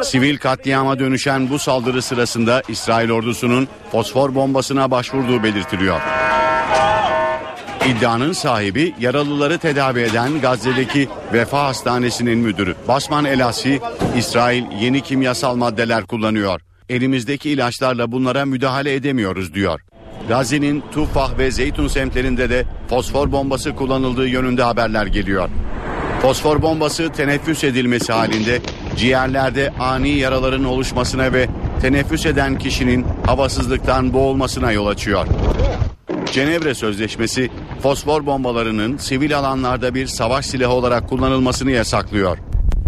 [0.03, 6.01] Sivil katliama dönüşen bu saldırı sırasında İsrail ordusunun fosfor bombasına başvurduğu belirtiliyor.
[7.89, 12.75] İddianın sahibi yaralıları tedavi eden Gazze'deki Vefa Hastanesi'nin müdürü.
[12.89, 13.81] Basman Elasi,
[14.17, 16.61] İsrail yeni kimyasal maddeler kullanıyor.
[16.89, 19.81] Elimizdeki ilaçlarla bunlara müdahale edemiyoruz diyor.
[20.29, 25.49] Gazze'nin Tufah ve Zeytun semtlerinde de fosfor bombası kullanıldığı yönünde haberler geliyor.
[26.23, 28.61] Fosfor bombası teneffüs edilmesi halinde
[28.97, 31.49] ciğerlerde ani yaraların oluşmasına ve
[31.83, 35.27] teneffüs eden kişinin havasızlıktan boğulmasına yol açıyor.
[36.33, 37.51] Cenevre Sözleşmesi
[37.83, 42.39] fosfor bombalarının sivil alanlarda bir savaş silahı olarak kullanılmasını yasaklıyor.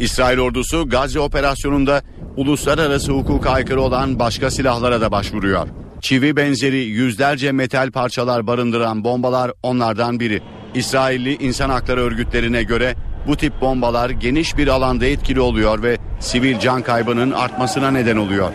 [0.00, 2.02] İsrail ordusu Gazze operasyonunda
[2.36, 5.68] uluslararası hukuka aykırı olan başka silahlara da başvuruyor.
[6.00, 10.42] Çivi benzeri yüzlerce metal parçalar barındıran bombalar onlardan biri.
[10.74, 12.94] İsrailli insan hakları örgütlerine göre
[13.26, 18.52] bu tip bombalar geniş bir alanda etkili oluyor ve sivil can kaybının artmasına neden oluyor.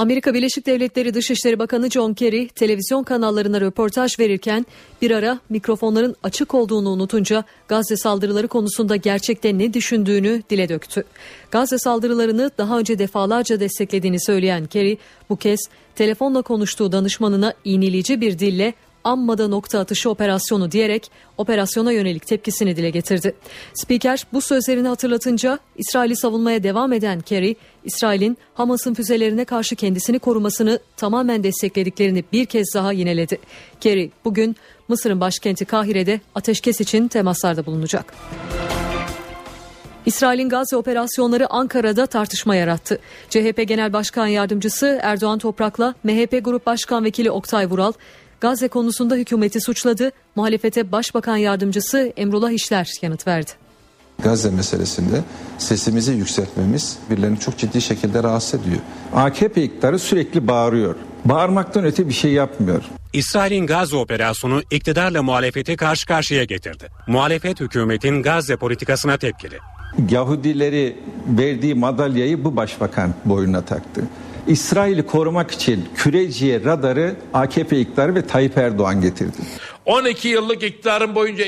[0.00, 4.66] Amerika Birleşik Devletleri Dışişleri Bakanı John Kerry televizyon kanallarına röportaj verirken
[5.02, 11.04] bir ara mikrofonların açık olduğunu unutunca Gazze saldırıları konusunda gerçekte ne düşündüğünü dile döktü.
[11.50, 15.60] Gazze saldırılarını daha önce defalarca desteklediğini söyleyen Kerry bu kez
[15.94, 22.76] telefonla konuştuğu danışmanına iğneleyici bir dille amma da nokta atışı operasyonu diyerek operasyona yönelik tepkisini
[22.76, 23.34] dile getirdi.
[23.74, 30.78] Spiker bu sözlerini hatırlatınca İsrail'i savunmaya devam eden Kerry, İsrail'in Hamas'ın füzelerine karşı kendisini korumasını
[30.96, 33.38] tamamen desteklediklerini bir kez daha yineledi.
[33.80, 34.56] Kerry bugün
[34.88, 38.14] Mısır'ın başkenti Kahire'de ateşkes için temaslarda bulunacak.
[40.06, 42.98] İsrail'in Gazze operasyonları Ankara'da tartışma yarattı.
[43.30, 47.92] CHP Genel Başkan Yardımcısı Erdoğan Toprak'la MHP Grup Başkan Vekili Oktay Vural
[48.40, 50.10] Gazze konusunda hükümeti suçladı.
[50.36, 53.50] Muhalefete Başbakan Yardımcısı Emrullah İşler yanıt verdi.
[54.22, 55.20] Gazze meselesinde
[55.58, 58.80] sesimizi yükseltmemiz birilerini çok ciddi şekilde rahatsız ediyor.
[59.14, 60.94] AKP iktidarı sürekli bağırıyor.
[61.24, 62.82] Bağırmaktan öte bir şey yapmıyor.
[63.12, 66.88] İsrail'in Gazze operasyonu iktidarla muhalefeti karşı karşıya getirdi.
[67.06, 69.58] Muhalefet hükümetin Gazze politikasına tepkili.
[70.10, 74.02] Yahudileri verdiği madalyayı bu başbakan boynuna taktı.
[74.50, 79.36] İsrail'i korumak için Küreciye radarı AKP iktidarı ve Tayyip Erdoğan getirdi.
[79.86, 81.44] 12 yıllık iktidarın boyunca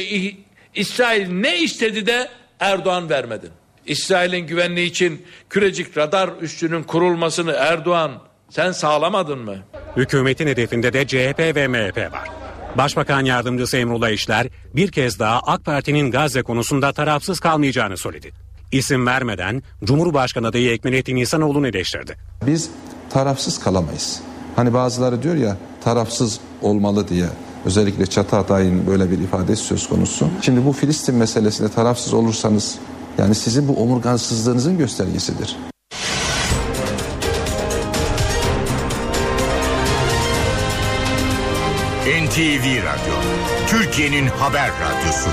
[0.74, 2.28] İsrail ne istedi de
[2.60, 3.50] Erdoğan vermedi.
[3.86, 8.10] İsrail'in güvenliği için Kürecik radar üssünün kurulmasını Erdoğan
[8.50, 9.56] sen sağlamadın mı?
[9.96, 12.28] Hükümetin hedefinde de CHP ve MHP var.
[12.76, 18.32] Başbakan Yardımcısı Emrullah İşler bir kez daha AK Parti'nin Gazze konusunda tarafsız kalmayacağını söyledi.
[18.72, 22.16] İsim vermeden Cumhurbaşkanı adayı Ekmelettin İhsanoğlu'nu eleştirdi.
[22.46, 22.70] Biz
[23.10, 24.20] tarafsız kalamayız.
[24.56, 27.26] Hani bazıları diyor ya tarafsız olmalı diye.
[27.64, 30.28] Özellikle Çatı adayın böyle bir ifadesi söz konusu.
[30.42, 32.78] Şimdi bu Filistin meselesinde tarafsız olursanız
[33.18, 35.56] yani sizin bu omurgasızlığınızın göstergesidir.
[42.06, 43.14] NTV Radyo,
[43.68, 45.30] Türkiye'nin haber radyosu.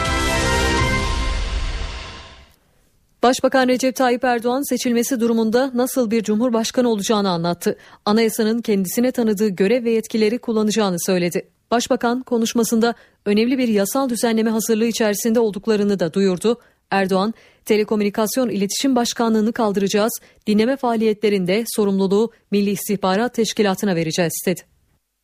[3.29, 7.77] Başbakan Recep Tayyip Erdoğan seçilmesi durumunda nasıl bir cumhurbaşkanı olacağını anlattı.
[8.05, 11.47] Anayasanın kendisine tanıdığı görev ve yetkileri kullanacağını söyledi.
[11.71, 16.59] Başbakan konuşmasında önemli bir yasal düzenleme hazırlığı içerisinde olduklarını da duyurdu.
[16.91, 17.33] Erdoğan,
[17.65, 24.61] Telekomünikasyon İletişim Başkanlığı'nı kaldıracağız, dinleme faaliyetlerinde sorumluluğu Milli İstihbarat Teşkilatı'na vereceğiz dedi.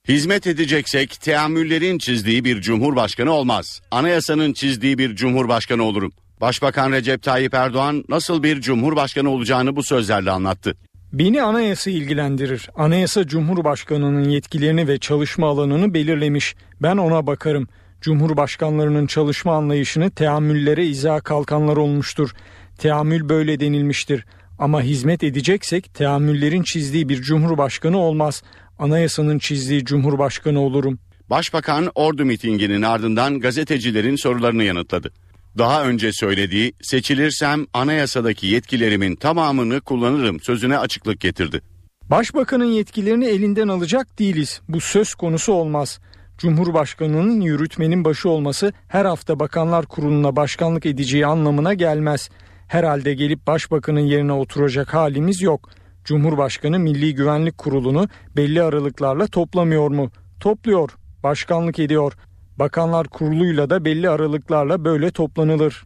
[0.07, 3.81] Hizmet edeceksek teamüllerin çizdiği bir cumhurbaşkanı olmaz.
[3.91, 6.11] Anayasanın çizdiği bir cumhurbaşkanı olurum.
[6.41, 10.75] Başbakan Recep Tayyip Erdoğan nasıl bir cumhurbaşkanı olacağını bu sözlerle anlattı.
[11.13, 12.69] Beni anayasa ilgilendirir.
[12.75, 16.55] Anayasa Cumhurbaşkanı'nın yetkilerini ve çalışma alanını belirlemiş.
[16.81, 17.67] Ben ona bakarım.
[18.01, 22.29] Cumhurbaşkanlarının çalışma anlayışını teamüllere izah kalkanlar olmuştur.
[22.77, 24.25] Teamül böyle denilmiştir.
[24.59, 28.43] Ama hizmet edeceksek teamüllerin çizdiği bir cumhurbaşkanı olmaz.
[28.79, 30.99] Anayasanın çizdiği cumhurbaşkanı olurum.
[31.29, 35.11] Başbakan ordu mitinginin ardından gazetecilerin sorularını yanıtladı.
[35.57, 41.61] Daha önce söylediği seçilirsem anayasadaki yetkilerimin tamamını kullanırım sözüne açıklık getirdi.
[42.09, 44.61] Başbakanın yetkilerini elinden alacak değiliz.
[44.69, 45.99] Bu söz konusu olmaz.
[46.37, 52.29] Cumhurbaşkanının yürütmenin başı olması her hafta bakanlar kuruluna başkanlık edeceği anlamına gelmez.
[52.67, 55.69] Herhalde gelip başbakanın yerine oturacak halimiz yok.
[56.03, 60.11] Cumhurbaşkanı Milli Güvenlik Kurulu'nu belli aralıklarla toplamıyor mu?
[60.39, 60.89] Topluyor,
[61.23, 62.13] başkanlık ediyor.
[62.59, 65.85] Bakanlar Kurulu'yla da belli aralıklarla böyle toplanılır.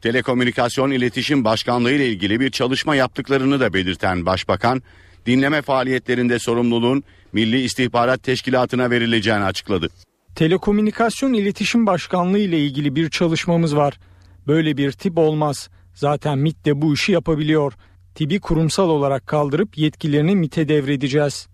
[0.00, 4.82] Telekomünikasyon İletişim Başkanlığı ile ilgili bir çalışma yaptıklarını da belirten Başbakan,
[5.26, 9.88] dinleme faaliyetlerinde sorumluluğun Milli İstihbarat Teşkilatı'na verileceğini açıkladı.
[10.34, 13.98] Telekomünikasyon İletişim Başkanlığı ile ilgili bir çalışmamız var.
[14.46, 15.68] Böyle bir tip olmaz.
[15.94, 17.72] Zaten MIT de bu işi yapabiliyor.
[18.14, 21.48] TİB'i kurumsal olarak kaldırıp yetkilerini MIT'e devredeceğiz.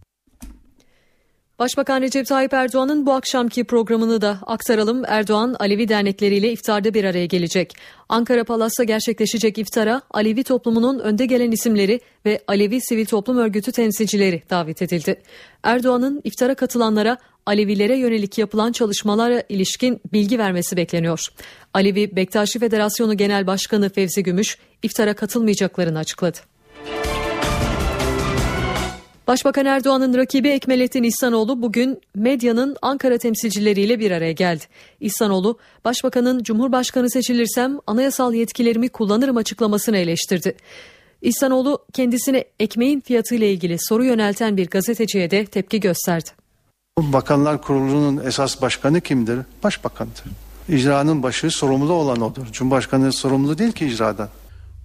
[1.61, 5.05] Başbakan Recep Tayyip Erdoğan'ın bu akşamki programını da aktaralım.
[5.07, 7.75] Erdoğan Alevi dernekleriyle iftarda bir araya gelecek.
[8.09, 14.43] Ankara Palas'ta gerçekleşecek iftara Alevi toplumunun önde gelen isimleri ve Alevi Sivil Toplum Örgütü temsilcileri
[14.51, 15.23] davet edildi.
[15.63, 21.21] Erdoğan'ın iftara katılanlara Alevilere yönelik yapılan çalışmalara ilişkin bilgi vermesi bekleniyor.
[21.75, 26.39] Alevi Bektaşi Federasyonu Genel Başkanı Fevzi Gümüş iftara katılmayacaklarını açıkladı.
[29.31, 34.65] Başbakan Erdoğan'ın rakibi Ekmelettin İhsanoğlu bugün medyanın Ankara temsilcileriyle bir araya geldi.
[35.01, 40.57] İhsanoğlu, Başbakanın Cumhurbaşkanı seçilirsem anayasal yetkilerimi kullanırım açıklamasını eleştirdi.
[41.23, 46.31] İhsanoğlu kendisine ekmeğin fiyatı ile ilgili soru yönelten bir gazeteciye de tepki gösterdi.
[46.99, 49.39] Bakanlar Kurulu'nun esas başkanı kimdir?
[49.65, 50.25] Başbakandır.
[50.69, 52.47] İcranın başı sorumlu olan odur.
[52.53, 54.29] Cumhurbaşkanı sorumlu değil ki icradan.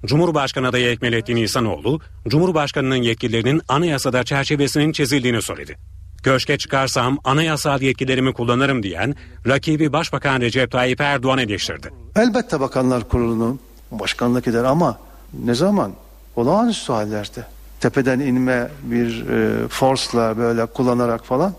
[0.05, 5.77] Cumhurbaşkanı adayı Ekmelettin İhsanoğlu, Cumhurbaşkanının yetkilerinin anayasada çerçevesinin çizildiğini söyledi.
[6.23, 9.15] Köşke çıkarsam anayasal yetkilerimi kullanırım diyen
[9.47, 11.93] rakibi Başbakan Recep Tayyip Erdoğan eleştirdi.
[12.15, 13.59] Elbette Bakanlar Kurulu'nu
[13.91, 14.99] başkanlık eder ama
[15.43, 15.91] ne zaman?
[16.35, 17.45] Olağanüstü hallerde.
[17.79, 21.53] Tepeden inme bir e, force'la böyle kullanarak falan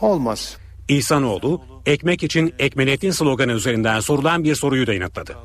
[0.00, 0.56] olmaz.
[0.88, 5.36] İhsanoğlu, ekmek için Ekmelettin sloganı üzerinden sorulan bir soruyu da yanıtladı.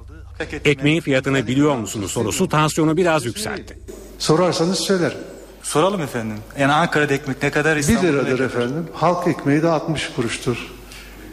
[0.66, 3.78] Ekmeğin fiyatını biliyor musunuz sorusu tansiyonu biraz yükseltti.
[4.20, 5.18] Sorarsanız söylerim.
[5.64, 6.38] Soralım efendim.
[6.60, 7.76] Yani Ankara'da ekmek ne kadar?
[7.76, 8.42] 1 İstanbul'da liradır ekmek?
[8.42, 8.88] efendim.
[8.94, 10.58] Halk ekmeği de 60 kuruştur.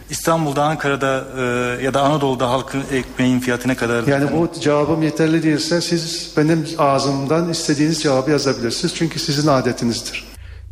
[0.09, 4.07] İstanbul'da, Ankara'da e, ya da Anadolu'da halkın ekmeğin fiyatı ne kadar?
[4.07, 8.95] Yani bu cevabım yeterli değilse siz benim ağzımdan istediğiniz cevabı yazabilirsiniz.
[8.95, 10.25] Çünkü sizin adetinizdir.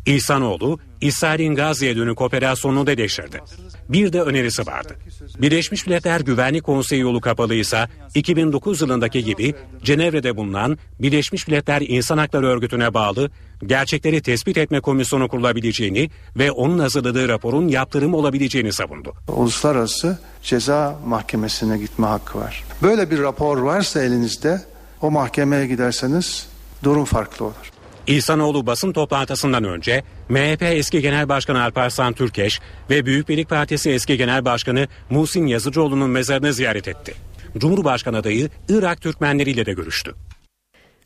[0.08, 3.40] İhsanoğlu, İsrail'in Gazze'ye dönük operasyonunu eleştirdi.
[3.88, 4.96] Bir de önerisi vardı.
[5.38, 12.46] Birleşmiş Milletler Güvenlik Konseyi yolu kapalıysa 2009 yılındaki gibi Cenevre'de bulunan Birleşmiş Milletler İnsan Hakları
[12.46, 13.30] Örgütü'ne bağlı
[13.66, 19.14] gerçekleri tespit etme komisyonu kurulabileceğini ve onun hazırladığı raporun yaptırım olabileceğini savundu.
[19.28, 22.64] Uluslararası Ceza Mahkemesi'ne gitme hakkı var.
[22.82, 24.62] Böyle bir rapor varsa elinizde
[25.02, 26.46] o mahkemeye giderseniz
[26.84, 27.77] durum farklı olur.
[28.08, 34.16] İhsanoğlu basın toplantısından önce MHP eski Genel Başkanı Alparslan Türkeş ve Büyük Birlik Partisi eski
[34.16, 37.14] Genel Başkanı Muhsin Yazıcıoğlu'nun mezarını ziyaret etti.
[37.58, 40.14] Cumhurbaşkanı adayı Irak Türkmenleriyle de görüştü.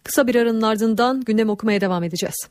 [0.05, 2.49] Kısa bir aranın ardından gündem okumaya devam edeceğiz.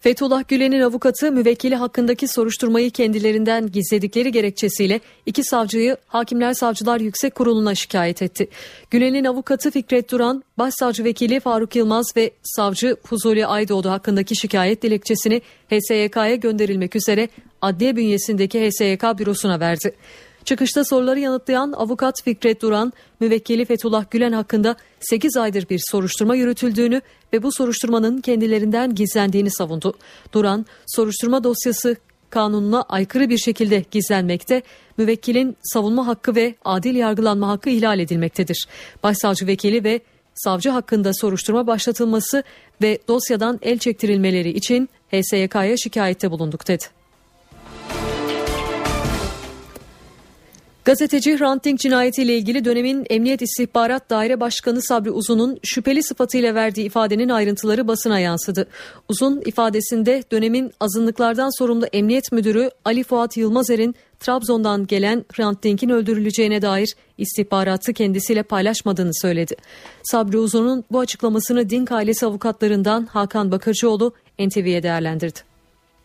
[0.00, 7.74] Fethullah Gülen'in avukatı müvekkili hakkındaki soruşturmayı kendilerinden gizledikleri gerekçesiyle iki savcıyı Hakimler Savcılar Yüksek Kurulu'na
[7.74, 8.48] şikayet etti.
[8.90, 15.42] Gülen'in avukatı Fikret Duran, Başsavcı Vekili Faruk Yılmaz ve Savcı Fuzuli Aydoğdu hakkındaki şikayet dilekçesini
[15.70, 17.28] HSYK'ya gönderilmek üzere
[17.62, 19.92] adliye bünyesindeki HSYK bürosuna verdi.
[20.44, 27.00] Çıkışta soruları yanıtlayan avukat Fikret Duran, müvekkili Fethullah Gülen hakkında 8 aydır bir soruşturma yürütüldüğünü
[27.32, 29.94] ve bu soruşturmanın kendilerinden gizlendiğini savundu.
[30.32, 31.96] Duran, soruşturma dosyası
[32.30, 34.62] kanununa aykırı bir şekilde gizlenmekte,
[34.96, 38.66] müvekkilin savunma hakkı ve adil yargılanma hakkı ihlal edilmektedir.
[39.02, 40.00] Başsavcı vekili ve
[40.34, 42.42] savcı hakkında soruşturma başlatılması
[42.82, 46.99] ve dosyadan el çektirilmeleri için HSYK'ya şikayette bulunduk dedi.
[50.90, 56.86] Gazeteci Hrant Dink cinayetiyle ilgili dönemin Emniyet İstihbarat Daire Başkanı Sabri Uzun'un şüpheli sıfatıyla verdiği
[56.86, 58.66] ifadenin ayrıntıları basına yansıdı.
[59.08, 66.62] Uzun ifadesinde dönemin azınlıklardan sorumlu Emniyet Müdürü Ali Fuat Yılmazer'in Trabzon'dan gelen Hrant Dink'in öldürüleceğine
[66.62, 69.56] dair istihbaratı kendisiyle paylaşmadığını söyledi.
[70.02, 75.49] Sabri Uzun'un bu açıklamasını Dink ailesi avukatlarından Hakan Bakırcıoğlu NTV'ye değerlendirdi.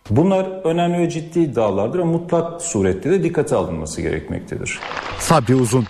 [0.09, 4.79] Bunlar önemli ve ciddi iddialardır ama mutlak surette de dikkate alınması gerekmektedir.
[5.19, 5.85] Sabri Uzun,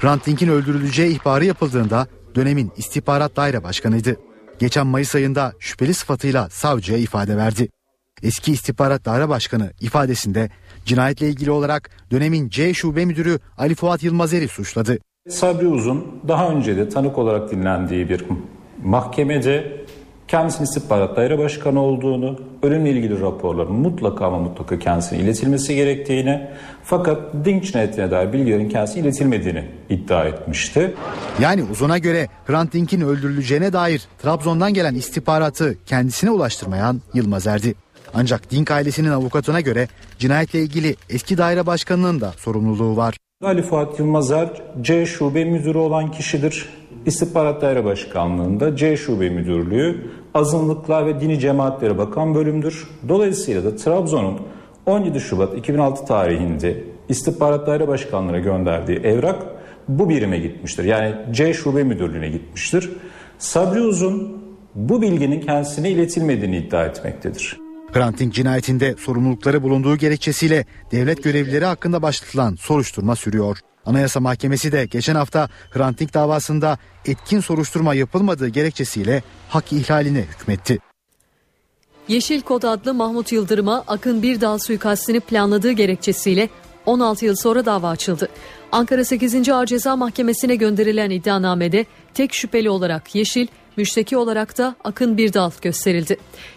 [0.00, 4.16] Hrant Dink'in öldürüleceği ihbarı yapıldığında dönemin istihbarat daire başkanıydı.
[4.58, 7.68] Geçen Mayıs ayında şüpheli sıfatıyla savcıya ifade verdi.
[8.22, 10.50] Eski istihbarat daire başkanı ifadesinde
[10.84, 14.98] cinayetle ilgili olarak dönemin C şube müdürü Ali Fuat Yılmazer'i suçladı.
[15.28, 18.24] Sabri Uzun daha önce de tanık olarak dinlendiği bir
[18.84, 19.79] mahkemede
[20.30, 26.48] kendisinin istihbarat daire başkanı olduğunu, ölümle ilgili raporların mutlaka ama mutlaka kendisine iletilmesi gerektiğini
[26.84, 30.94] fakat Dink cinayetine dair bilgilerin kendisine iletilmediğini iddia etmişti.
[31.40, 37.74] Yani uzuna göre Hrant Dink'in öldürüleceğine dair Trabzon'dan gelen istihbaratı kendisine ulaştırmayan Yılmazer'di.
[38.14, 43.16] Ancak Dink ailesinin avukatına göre cinayetle ilgili eski daire başkanının da sorumluluğu var.
[43.44, 44.48] Ali Fuat Yılmazer
[44.80, 46.68] C şube müdürü olan kişidir.
[47.06, 52.88] İstihbarat Daire Başkanlığı'nda C Şube Müdürlüğü azınlıklar ve dini cemaatlere bakan bölümdür.
[53.08, 54.38] Dolayısıyla da Trabzon'un
[54.86, 59.42] 17 Şubat 2006 tarihinde İstihbarat Daire Başkanlığı'na gönderdiği evrak
[59.88, 60.84] bu birime gitmiştir.
[60.84, 62.90] Yani C Şube Müdürlüğü'ne gitmiştir.
[63.38, 64.42] Sabri Uzun
[64.74, 67.59] bu bilginin kendisine iletilmediğini iddia etmektedir.
[67.92, 73.58] Hrant Dink cinayetinde sorumlulukları bulunduğu gerekçesiyle devlet görevlileri hakkında başlatılan soruşturma sürüyor.
[73.86, 80.78] Anayasa Mahkemesi de geçen hafta Hrant Dink davasında etkin soruşturma yapılmadığı gerekçesiyle hak ihlaline hükmetti.
[82.08, 86.48] Yeşil Kod adlı Mahmut Yıldırım'a Akın Birdal suikastini planladığı gerekçesiyle
[86.86, 88.28] 16 yıl sonra dava açıldı.
[88.72, 89.48] Ankara 8.
[89.48, 93.46] Ağır Ceza Mahkemesi'ne gönderilen iddianamede tek şüpheli olarak Yeşil,
[93.76, 96.16] müşteki olarak da Akın Birdal gösterildi.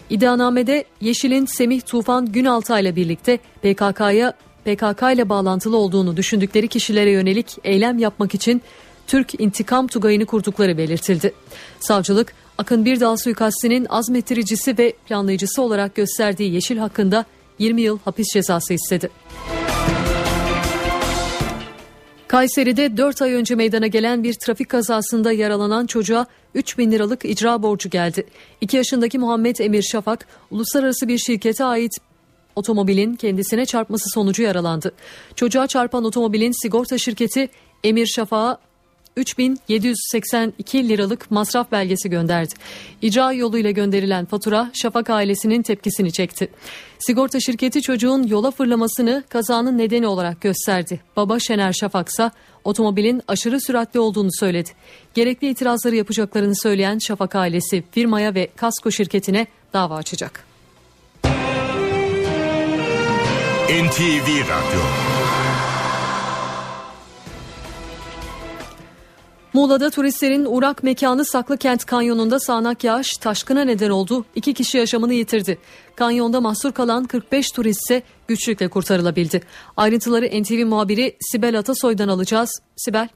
[0.10, 4.34] İddianamede Yeşil'in Semih Tufan Günaltay ile birlikte PKK'ya
[4.66, 8.62] PKK ile bağlantılı olduğunu düşündükleri kişilere yönelik eylem yapmak için
[9.08, 11.34] Türk intikam tugayını kurdukları belirtildi.
[11.80, 17.26] Savcılık Akın Birdal suikastinin azmettiricisi ve planlayıcısı olarak gösterdiği Yeşil hakkında
[17.60, 19.10] 20 yıl hapis cezası istedi.
[22.34, 26.26] Kayseri'de 4 ay önce meydana gelen bir trafik kazasında yaralanan çocuğa
[26.56, 28.26] 3 bin liralık icra borcu geldi.
[28.62, 31.92] 2 yaşındaki Muhammed Emir Şafak, uluslararası bir şirkete ait
[32.56, 34.92] otomobilin kendisine çarpması sonucu yaralandı.
[35.36, 37.50] Çocuğa çarpan otomobilin sigorta şirketi
[37.84, 38.58] Emir Şafak'a
[39.16, 42.54] 3782 liralık masraf belgesi gönderdi.
[43.02, 46.48] İcra yoluyla gönderilen fatura Şafak ailesinin tepkisini çekti.
[47.00, 51.00] Sigorta şirketi çocuğun yola fırlamasını kazanın nedeni olarak gösterdi.
[51.16, 52.32] Baba Şener Şafak ise
[52.64, 54.70] otomobilin aşırı süratli olduğunu söyledi.
[55.14, 60.46] Gerekli itirazları yapacaklarını söyleyen Şafak ailesi firmaya ve kasko şirketine dava açacak.
[63.70, 65.13] NTV Radyo
[69.54, 74.26] Muğla'da turistlerin uğrak mekanı Saklı Kent Kanyonu'nda sağanak yağış taşkına neden oldu.
[74.36, 75.58] İki kişi yaşamını yitirdi.
[75.96, 79.42] Kanyonda mahsur kalan 45 turist ise güçlükle kurtarılabildi.
[79.78, 82.52] Ayrıntıları NTV muhabiri Sibel Atasoy'dan alacağız.
[82.76, 83.08] Sibel.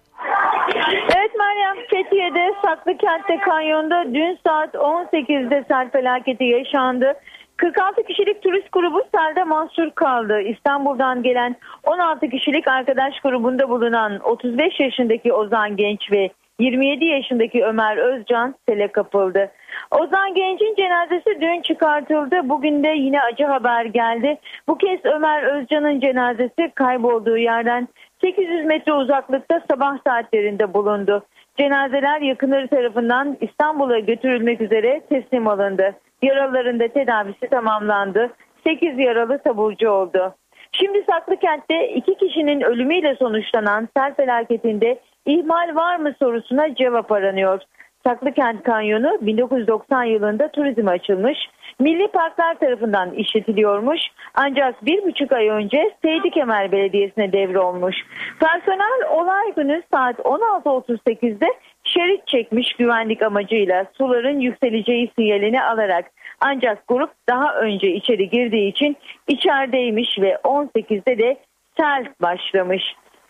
[1.15, 7.13] Evet Meryem Fethiye'de Saklı Kent'te kanyonda dün saat 18'de sel felaketi yaşandı.
[7.57, 10.41] 46 kişilik turist grubu selde mahsur kaldı.
[10.41, 16.29] İstanbul'dan gelen 16 kişilik arkadaş grubunda bulunan 35 yaşındaki Ozan Genç ve
[16.59, 19.51] 27 yaşındaki Ömer Özcan sele kapıldı.
[19.91, 22.49] Ozan Genç'in cenazesi dün çıkartıldı.
[22.49, 24.37] Bugün de yine acı haber geldi.
[24.67, 27.87] Bu kez Ömer Özcan'ın cenazesi kaybolduğu yerden
[28.21, 31.23] 800 metre uzaklıkta sabah saatlerinde bulundu.
[31.57, 35.95] Cenazeler yakınları tarafından İstanbul'a götürülmek üzere teslim alındı.
[36.21, 38.33] Yaralıların da tedavisi tamamlandı.
[38.63, 40.35] 8 yaralı taburcu oldu.
[40.71, 47.61] Şimdi Saklıkent'te iki kişinin ölümüyle sonuçlanan sel felaketinde ihmal var mı sorusuna cevap aranıyor.
[48.07, 51.37] Saklıkent Kanyonu 1990 yılında turizm açılmış,
[51.79, 53.99] milli parklar tarafından işletiliyormuş
[54.35, 57.95] ancak bir buçuk ay önce Seydi Kemal Belediyesi'ne devrolmuş.
[58.39, 61.47] Personel olay günü saat 16.38'de
[61.87, 66.05] şerit çekmiş güvenlik amacıyla suların yükseleceği sinyalini alarak
[66.41, 71.37] Ancak grup daha önce içeri girdiği için içerideymiş ve 18'de de
[71.77, 72.83] sel başlamış.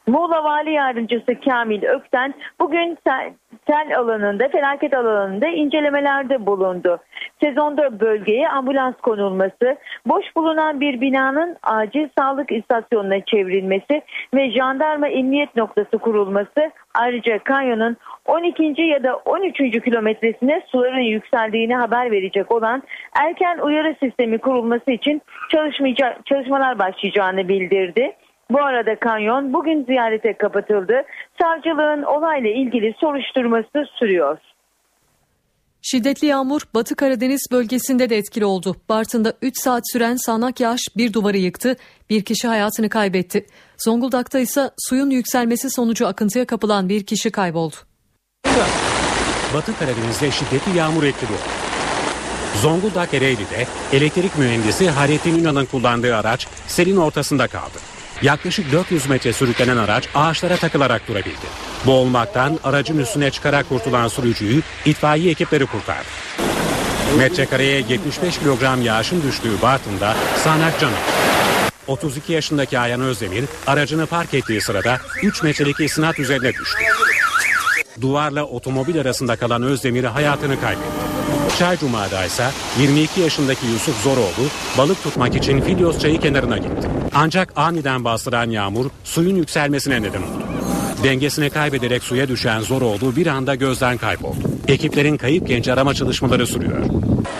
[0.08, 2.98] Muğla Vali Yardımcısı Kamil Ökten bugün
[3.68, 7.00] sel, alanında, felaket alanında incelemelerde bulundu.
[7.44, 14.02] Sezonda bölgeye ambulans konulması, boş bulunan bir binanın acil sağlık istasyonuna çevrilmesi
[14.34, 17.98] ve jandarma emniyet noktası kurulması ayrıca kanyonun
[18.28, 18.82] 12.
[18.82, 19.84] ya da 13.
[19.84, 25.22] kilometresine suların yükseldiğini haber verecek olan erken uyarı sistemi kurulması için
[26.26, 28.14] çalışmalar başlayacağını bildirdi.
[28.52, 31.04] Bu arada kanyon bugün ziyarete kapatıldı.
[31.42, 34.38] Savcılığın olayla ilgili soruşturması sürüyor.
[35.82, 38.76] Şiddetli yağmur Batı Karadeniz bölgesinde de etkili oldu.
[38.90, 41.76] Bartın'da 3 saat süren sağanak yağış bir duvarı yıktı.
[42.10, 43.46] Bir kişi hayatını kaybetti.
[43.78, 47.76] Zonguldak'ta ise suyun yükselmesi sonucu akıntıya kapılan bir kişi kayboldu.
[49.54, 51.42] Batı Karadeniz'de şiddetli yağmur etkili oldu.
[52.62, 57.78] Zonguldak Ereğli'de elektrik mühendisi Hayrettin Ünal'ın kullandığı araç selin ortasında kaldı.
[58.22, 61.48] Yaklaşık 400 metre sürüklenen araç ağaçlara takılarak durabildi.
[61.86, 66.08] Boğulmaktan aracın üstüne çıkarak kurtulan sürücüyü itfaiye ekipleri kurtardı.
[67.18, 70.96] Metrekareye 75 kilogram yağışın düştüğü Bartın'da sağanak canı.
[71.88, 76.84] 32 yaşındaki Ayhan Özdemir aracını park ettiği sırada 3 metrelik isnat üzerine düştü.
[78.02, 81.08] Duvarla otomobil arasında kalan Özdemir hayatını kaybetti.
[81.60, 82.46] Çaycuma'da ise
[82.80, 86.88] 22 yaşındaki Yusuf Zoroğlu balık tutmak için Filyos çayı kenarına gitti.
[87.14, 90.44] Ancak aniden bastıran yağmur suyun yükselmesine neden oldu.
[91.04, 94.38] Dengesini kaybederek suya düşen Zoroğlu bir anda gözden kayboldu.
[94.68, 96.86] Ekiplerin kayıp genç arama çalışmaları sürüyor.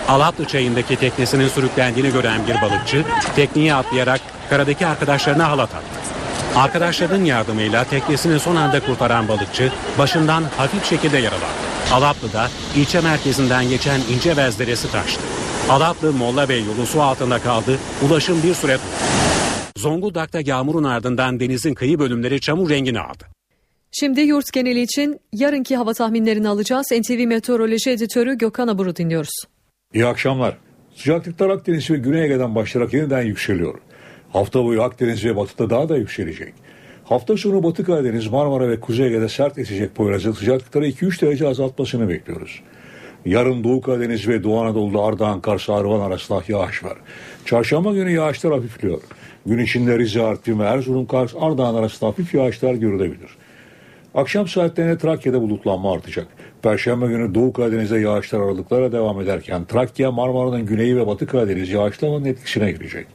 [0.08, 3.04] Alaplı çayındaki teknesinin sürüklendiğini gören bir balıkçı
[3.36, 6.17] tekniğe atlayarak karadaki arkadaşlarına halat attı.
[6.56, 11.68] Arkadaşlarının yardımıyla teknesini son anda kurtaran balıkçı başından hafif şekilde yaralandı.
[11.92, 15.22] Alaplı'da ilçe merkezinden geçen ince Deresi taştı.
[15.68, 17.78] Alaplı Molla Bey yolu su altında kaldı.
[18.06, 18.78] Ulaşım bir süre.
[19.76, 23.24] Zonguldak'ta yağmurun ardından denizin kıyı bölümleri çamur rengini aldı.
[23.92, 26.86] Şimdi yurt geneli için yarınki hava tahminlerini alacağız.
[26.92, 29.44] NTV Meteoroloji Editörü Gökhan Abur'u dinliyoruz.
[29.94, 30.56] İyi akşamlar.
[30.94, 33.78] Sıcaklıklar Akdeniz ve Güney Ege'den başlayarak yeniden yükseliyor.
[34.32, 36.54] Hafta boyu Akdeniz ve Batı'da daha da yükselecek.
[37.04, 42.08] Hafta sonu Batı Karadeniz, Marmara ve Kuzey Ege'de sert esecek Poyraz'ın sıcaklıkları 2-3 derece azaltmasını
[42.08, 42.60] bekliyoruz.
[43.24, 46.98] Yarın Doğu Karadeniz ve Doğu Anadolu'da Ardahan, Kars, Arvan arasında yağış var.
[47.44, 49.00] Çarşamba günü yağışlar hafifliyor.
[49.46, 53.30] Gün içinde Rize, Artvin ve Erzurum, Kars, Ardahan arasında hafif yağışlar görülebilir.
[54.14, 56.26] Akşam saatlerinde Trakya'da bulutlanma artacak.
[56.62, 62.24] Perşembe günü Doğu Karadeniz'de yağışlar aralıklara devam ederken Trakya, Marmara'nın güneyi ve Batı Karadeniz yağışlamanın
[62.24, 63.06] etkisine girecek.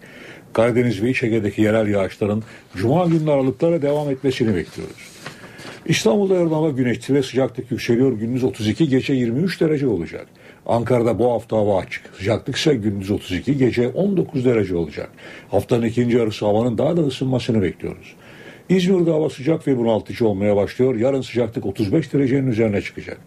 [0.54, 2.44] Karadeniz ve İç Ege'deki yerel yağışların
[2.76, 5.14] Cuma günü aralıklara devam etmesini bekliyoruz.
[5.86, 8.12] İstanbul'da yarın hava güneşli ve sıcaklık yükseliyor.
[8.12, 10.28] Gündüz 32, gece 23 derece olacak.
[10.66, 12.16] Ankara'da bu hafta hava açık.
[12.18, 15.10] Sıcaklık ise gündüz 32, gece 19 derece olacak.
[15.52, 18.16] Haftanın ikinci yarısı havanın daha da ısınmasını bekliyoruz.
[18.70, 20.96] İzmir'de hava sıcak ve bunaltıcı olmaya başlıyor.
[20.96, 23.18] Yarın sıcaklık 35 derecenin üzerine çıkacak.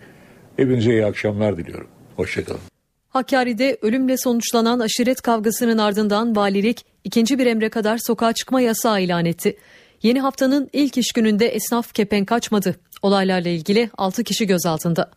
[0.57, 1.89] Hepinize iyi akşamlar diliyorum.
[2.17, 2.61] Hoşçakalın.
[3.09, 9.25] Hakkari'de ölümle sonuçlanan aşiret kavgasının ardından valilik ikinci bir emre kadar sokağa çıkma yasağı ilan
[9.25, 9.57] etti.
[10.03, 12.77] Yeni haftanın ilk iş gününde esnaf kepenk kaçmadı.
[13.03, 15.11] Olaylarla ilgili 6 kişi gözaltında.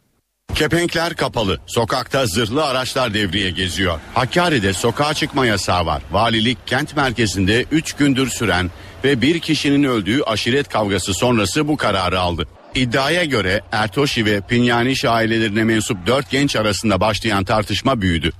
[0.55, 1.59] Kepenkler kapalı.
[1.65, 3.99] Sokakta zırhlı araçlar devreye geziyor.
[4.13, 6.01] Hakkari'de sokağa çıkma yasağı var.
[6.11, 8.69] Valilik kent merkezinde 3 gündür süren
[9.03, 12.47] ve bir kişinin öldüğü aşiret kavgası sonrası bu kararı aldı.
[12.75, 18.31] İddiaya göre Ertoşi ve Pinyaniş ailelerine mensup dört genç arasında başlayan tartışma büyüdü.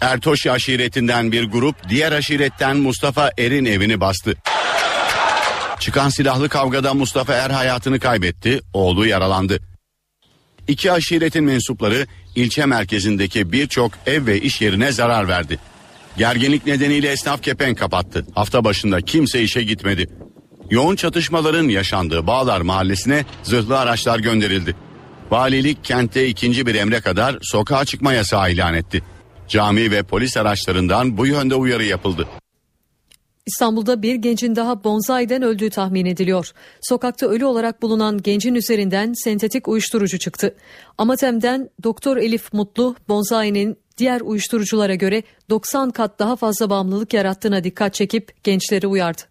[0.00, 4.34] Ertoşi aşiretinden bir grup diğer aşiretten Mustafa Er'in evini bastı.
[5.80, 9.60] Çıkan silahlı kavgada Mustafa Er hayatını kaybetti, oğlu yaralandı.
[10.68, 15.58] İki aşiretin mensupları ilçe merkezindeki birçok ev ve iş yerine zarar verdi.
[16.18, 18.26] Gerginlik nedeniyle esnaf kepen kapattı.
[18.34, 20.08] Hafta başında kimse işe gitmedi.
[20.70, 24.76] Yoğun çatışmaların yaşandığı Bağlar Mahallesi'ne zırhlı araçlar gönderildi.
[25.30, 29.02] Valilik kentte ikinci bir emre kadar sokağa çıkma yasağı ilan etti.
[29.48, 32.28] Cami ve polis araçlarından bu yönde uyarı yapıldı.
[33.46, 36.52] İstanbul'da bir gencin daha bonzayden öldüğü tahmin ediliyor.
[36.80, 40.54] Sokakta ölü olarak bulunan gencin üzerinden sentetik uyuşturucu çıktı.
[40.98, 47.94] Amatem'den Doktor Elif Mutlu, bonzayinin diğer uyuşturuculara göre 90 kat daha fazla bağımlılık yarattığına dikkat
[47.94, 49.22] çekip gençleri uyardı.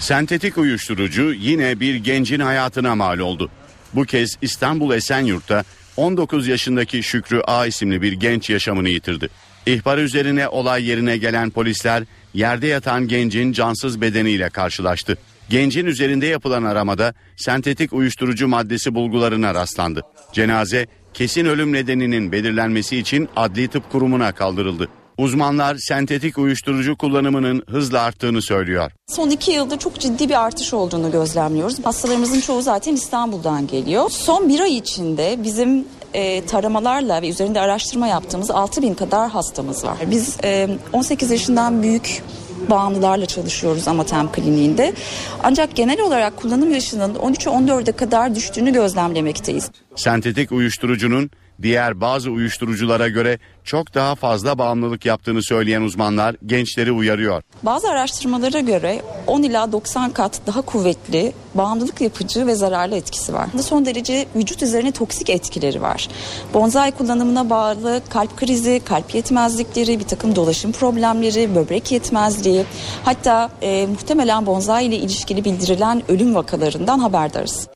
[0.00, 3.50] Sentetik uyuşturucu yine bir gencin hayatına mal oldu.
[3.94, 5.64] Bu kez İstanbul Esenyurt'ta
[5.96, 9.28] 19 yaşındaki Şükrü A isimli bir genç yaşamını yitirdi.
[9.66, 15.18] İhbar üzerine olay yerine gelen polisler yerde yatan gencin cansız bedeniyle karşılaştı.
[15.48, 20.02] Gencin üzerinde yapılan aramada sentetik uyuşturucu maddesi bulgularına rastlandı.
[20.32, 24.88] Cenaze kesin ölüm nedeninin belirlenmesi için Adli Tıp Kurumu'na kaldırıldı.
[25.18, 28.90] Uzmanlar sentetik uyuşturucu kullanımının hızla arttığını söylüyor.
[29.06, 31.84] Son iki yılda çok ciddi bir artış olduğunu gözlemliyoruz.
[31.84, 34.10] Hastalarımızın çoğu zaten İstanbul'dan geliyor.
[34.10, 39.84] Son bir ay içinde bizim e, taramalarla ve üzerinde araştırma yaptığımız 6 bin kadar hastamız
[39.84, 39.98] var.
[40.10, 42.22] Biz e, 18 yaşından büyük
[42.70, 44.94] bağımlılarla çalışıyoruz Amatem Kliniğinde.
[45.42, 49.70] Ancak genel olarak kullanım yaşının 13'e 14'e kadar düştüğünü gözlemlemekteyiz.
[49.96, 51.30] Sentetik uyuşturucunun
[51.62, 57.42] diğer bazı uyuşturuculara göre çok daha fazla bağımlılık yaptığını söyleyen uzmanlar gençleri uyarıyor.
[57.62, 63.48] Bazı araştırmalara göre 10 ila 90 kat daha kuvvetli bağımlılık yapıcı ve zararlı etkisi var.
[63.62, 66.08] Son derece vücut üzerine toksik etkileri var.
[66.54, 72.64] Bonzai kullanımına bağlı kalp krizi, kalp yetmezlikleri, bir takım dolaşım problemleri, böbrek yetmezliği
[73.04, 77.68] hatta e, muhtemelen bonzai ile ilişkili bildirilen ölüm vakalarından haberdarız.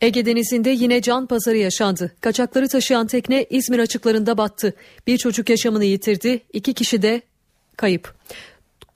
[0.00, 2.12] Ege Denizi'nde yine can pazarı yaşandı.
[2.20, 4.74] Kaçakları taşıyan tekne İzmir açıklarında battı.
[5.06, 7.22] Bir çocuk yaşamını yitirdi, iki kişi de
[7.76, 8.14] kayıp.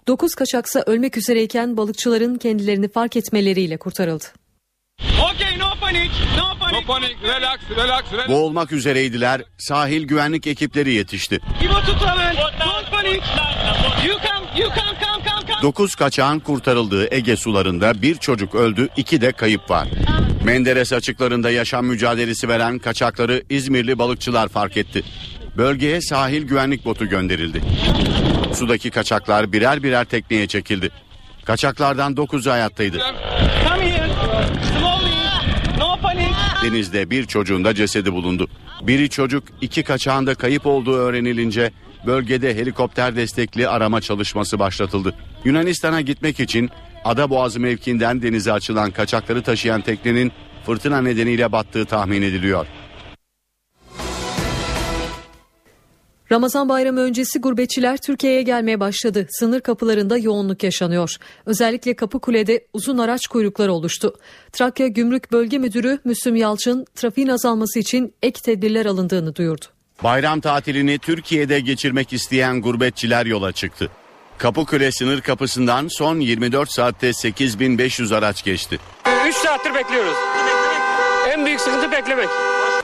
[0.07, 4.25] Dokuz kaçaksa ölmek üzereyken balıkçıların kendilerini fark etmeleriyle kurtarıldı.
[5.01, 6.81] Okay, no panic, no panic.
[6.81, 8.29] No panic, relax, relax, relax.
[8.29, 9.43] Boğulmak üzereydiler.
[9.59, 11.41] Sahil güvenlik ekipleri yetişti.
[11.65, 13.21] Don't panic.
[14.07, 15.14] You come, you come, come.
[15.65, 19.89] 9 kaçağın kurtarıldığı Ege sularında bir çocuk öldü, iki de kayıp var.
[20.45, 25.03] Menderes açıklarında yaşam mücadelesi veren kaçakları İzmirli balıkçılar fark etti.
[25.57, 27.61] Bölgeye sahil güvenlik botu gönderildi.
[28.55, 30.91] Sudaki kaçaklar birer birer tekneye çekildi.
[31.45, 32.99] Kaçaklardan 9'u hayattaydı.
[36.63, 38.49] Denizde bir çocuğun da cesedi bulundu.
[38.83, 41.71] Biri çocuk, iki kaçağın da kayıp olduğu öğrenilince
[42.07, 45.15] bölgede helikopter destekli arama çalışması başlatıldı.
[45.45, 46.71] Yunanistan'a gitmek için
[47.05, 50.33] Adaboğazı mevkiinden denize açılan kaçakları taşıyan teknenin
[50.67, 52.67] fırtına nedeniyle battığı tahmin ediliyor.
[56.33, 59.27] Ramazan bayramı öncesi gurbetçiler Türkiye'ye gelmeye başladı.
[59.31, 61.17] Sınır kapılarında yoğunluk yaşanıyor.
[61.47, 64.15] Özellikle Kapıkule'de uzun araç kuyrukları oluştu.
[64.53, 69.74] Trakya Gümrük Bölge Müdürü Müslüm Yalçın trafiğin azalması için ek tedbirler alındığını duyurdu.
[70.05, 73.91] Bayram tatilini Türkiye'de geçirmek isteyen gurbetçiler yola çıktı.
[74.39, 78.79] Kapıkule sınır kapısından son 24 saatte 8500 araç geçti.
[79.29, 80.15] 3 saattir bekliyoruz.
[81.29, 82.29] En büyük sıkıntı beklemek.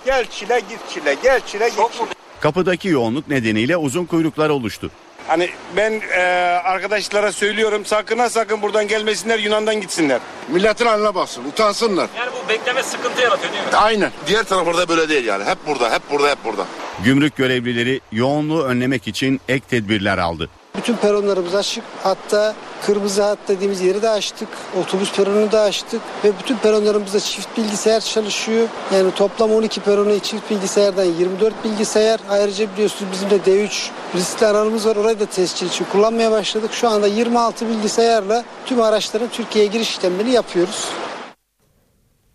[0.06, 2.06] Gel çile git çile gel çile git çile.
[2.40, 4.90] Kapıdaki yoğunluk nedeniyle uzun kuyruklar oluştu.
[5.30, 6.20] Hani ben e,
[6.64, 10.20] arkadaşlara söylüyorum sakın ha sakın buradan gelmesinler Yunan'dan gitsinler.
[10.48, 12.08] Milletin haline baksın utansınlar.
[12.18, 13.70] Yani bu bekleme sıkıntı yaratıyor değil mi?
[13.76, 14.10] Aynen.
[14.26, 15.44] Diğer taraflarda böyle değil yani.
[15.44, 16.64] Hep burada hep burada hep burada.
[17.04, 20.50] Gümrük görevlileri yoğunluğu önlemek için ek tedbirler aldı.
[20.80, 21.84] Bütün peronlarımız açık.
[22.02, 22.54] Hatta
[22.86, 24.48] kırmızı hat dediğimiz yeri de açtık.
[24.80, 26.00] Otobüs peronunu da açtık.
[26.24, 28.68] Ve bütün peronlarımızda çift bilgisayar çalışıyor.
[28.94, 32.20] Yani toplam 12 peronu çift bilgisayardan 24 bilgisayar.
[32.30, 34.96] Ayrıca biliyorsunuz bizim de D3 riskli alanımız var.
[34.96, 36.70] Orayı da tescil için kullanmaya başladık.
[36.72, 40.84] Şu anda 26 bilgisayarla tüm araçların Türkiye'ye giriş işlemlerini yapıyoruz.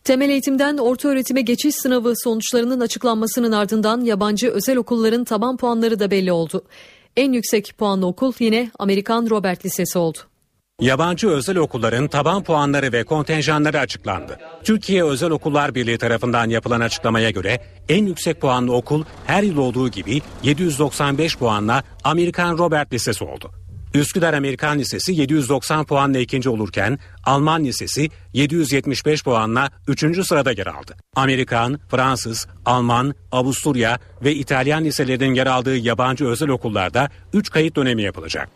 [0.03, 6.11] Temel eğitimden orta öğretime geçiş sınavı sonuçlarının açıklanmasının ardından yabancı özel okulların taban puanları da
[6.11, 6.63] belli oldu.
[7.17, 10.17] En yüksek puanlı okul yine Amerikan Robert Lisesi oldu.
[10.81, 14.39] Yabancı özel okulların taban puanları ve kontenjanları açıklandı.
[14.63, 19.89] Türkiye Özel Okullar Birliği tarafından yapılan açıklamaya göre en yüksek puanlı okul her yıl olduğu
[19.89, 23.51] gibi 795 puanla Amerikan Robert Lisesi oldu.
[23.95, 30.95] Üsküdar Amerikan Lisesi 790 puanla ikinci olurken Alman Lisesi 775 puanla üçüncü sırada yer aldı.
[31.15, 38.01] Amerikan, Fransız, Alman, Avusturya ve İtalyan liselerinin yer aldığı yabancı özel okullarda 3 kayıt dönemi
[38.01, 38.49] yapılacak.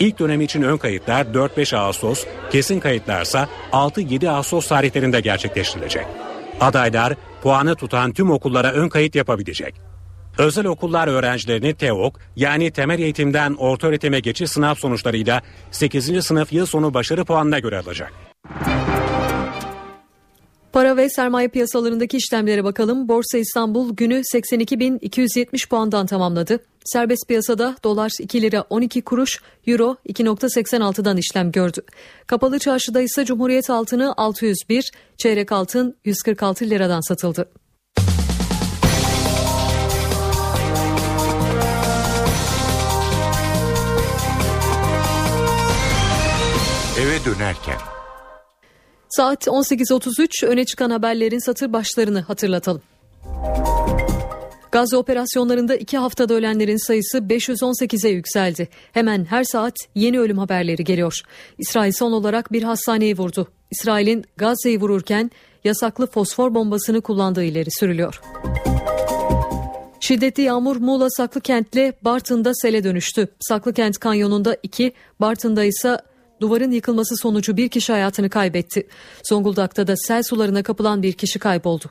[0.00, 6.06] İlk dönemi için ön kayıtlar 4-5 Ağustos, kesin kayıtlarsa 6-7 Ağustos tarihlerinde gerçekleştirilecek.
[6.60, 9.85] Adaylar puanı tutan tüm okullara ön kayıt yapabilecek.
[10.38, 16.24] Özel okullar öğrencilerini TEOK yani temel eğitimden orta öğretime geçiş sınav sonuçlarıyla 8.
[16.24, 18.12] sınıf yıl sonu başarı puanına göre alacak.
[20.72, 23.08] Para ve sermaye piyasalarındaki işlemlere bakalım.
[23.08, 26.58] Borsa İstanbul günü 82.270 puandan tamamladı.
[26.84, 31.80] Serbest piyasada dolar 2 lira 12 kuruş, euro 2.86'dan işlem gördü.
[32.26, 37.48] Kapalı çarşıda ise Cumhuriyet altını 601, çeyrek altın 146 liradan satıldı.
[47.26, 47.76] Dönerken.
[49.08, 52.82] Saat 18.33 öne çıkan haberlerin satır başlarını hatırlatalım.
[54.72, 58.68] Gazze operasyonlarında iki haftada ölenlerin sayısı 518'e yükseldi.
[58.92, 61.20] Hemen her saat yeni ölüm haberleri geliyor.
[61.58, 63.48] İsrail son olarak bir hastaneyi vurdu.
[63.70, 65.30] İsrail'in Gazze'yi vururken
[65.64, 68.20] yasaklı fosfor bombasını kullandığı ileri sürülüyor.
[70.00, 73.28] Şiddetli yağmur Muğla Saklıkent'le Bartın'da sele dönüştü.
[73.40, 75.98] Saklıkent kanyonunda 2, Bartın'da ise
[76.40, 78.86] duvarın yıkılması sonucu bir kişi hayatını kaybetti.
[79.28, 81.84] Zonguldak'ta da sel sularına kapılan bir kişi kayboldu.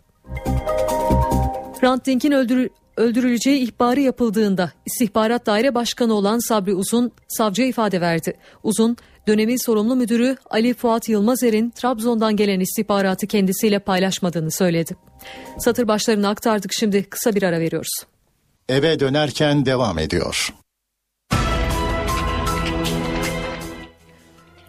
[1.79, 8.37] Hrant Dink'in öldürü öldürüleceği ihbarı yapıldığında istihbarat daire başkanı olan Sabri Uzun savcıya ifade verdi.
[8.63, 14.95] Uzun dönemin sorumlu müdürü Ali Fuat Yılmazer'in Trabzon'dan gelen istihbaratı kendisiyle paylaşmadığını söyledi.
[15.59, 17.93] Satır başlarını aktardık şimdi kısa bir ara veriyoruz.
[18.69, 20.53] Eve dönerken devam ediyor.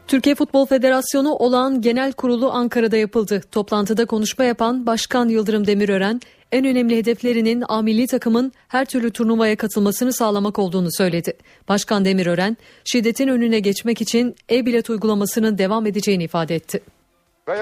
[0.06, 3.42] Türkiye Futbol Federasyonu olan genel kurulu Ankara'da yapıldı.
[3.52, 6.20] Toplantıda konuşma yapan Başkan Yıldırım Demirören,
[6.52, 11.36] en önemli hedeflerinin A milli takımın her türlü turnuvaya katılmasını sağlamak olduğunu söyledi.
[11.68, 16.80] Başkan Demirören, şiddetin önüne geçmek için e-bilet uygulamasının devam edeceğini ifade etti.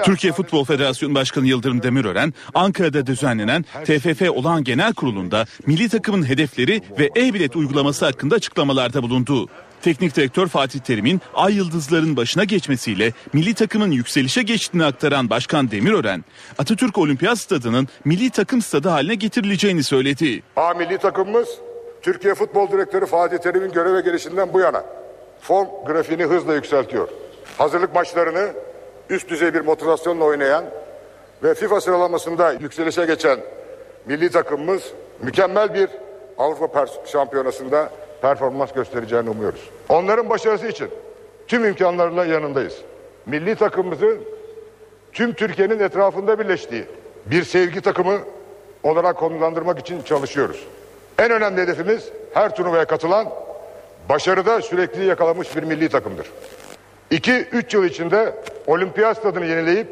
[0.03, 6.81] Türkiye Futbol Federasyonu Başkanı Yıldırım Demirören, Ankara'da düzenlenen TFF olan genel kurulunda milli takımın hedefleri
[6.99, 9.49] ve e-bilet uygulaması hakkında açıklamalarda bulundu.
[9.81, 16.25] Teknik direktör Fatih Terim'in ay yıldızların başına geçmesiyle milli takımın yükselişe geçtiğini aktaran Başkan Demirören,
[16.57, 20.43] Atatürk Olimpiyat Stadı'nın milli takım stadı haline getirileceğini söyledi.
[20.55, 21.49] A milli takımımız
[22.01, 24.83] Türkiye Futbol Direktörü Fatih Terim'in göreve gelişinden bu yana
[25.41, 27.07] form grafiğini hızla yükseltiyor.
[27.57, 28.53] Hazırlık maçlarını
[29.09, 30.65] üst düzey bir motivasyonla oynayan
[31.43, 33.39] ve FIFA sıralamasında yükselişe geçen
[34.05, 34.83] milli takımımız
[35.21, 35.89] mükemmel bir
[36.37, 37.89] Avrupa Şampiyonası'nda
[38.21, 39.69] performans göstereceğini umuyoruz.
[39.89, 40.89] Onların başarısı için
[41.47, 42.81] tüm imkanlarla yanındayız.
[43.25, 44.17] Milli takımımızı
[45.13, 46.85] tüm Türkiye'nin etrafında birleştiği
[47.25, 48.19] bir sevgi takımı
[48.83, 50.67] olarak konumlandırmak için çalışıyoruz.
[51.19, 53.29] En önemli hedefimiz her turnuvaya katılan,
[54.09, 56.27] başarıda sürekli yakalamış bir milli takımdır.
[57.11, 58.35] 2-3 yıl içinde
[58.67, 59.87] olimpiyat stadını yenileyip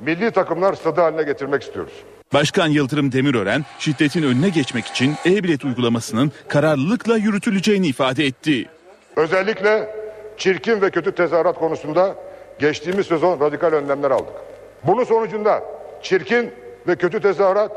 [0.00, 1.92] milli takımlar stadı haline getirmek istiyoruz.
[2.34, 8.68] Başkan Yıldırım Demirören şiddetin önüne geçmek için e-bilet uygulamasının kararlılıkla yürütüleceğini ifade etti.
[9.16, 9.94] Özellikle
[10.36, 12.14] çirkin ve kötü tezahürat konusunda
[12.58, 14.34] geçtiğimiz sezon radikal önlemler aldık.
[14.82, 15.62] Bunun sonucunda
[16.02, 16.50] çirkin
[16.88, 17.72] ve kötü tezahürat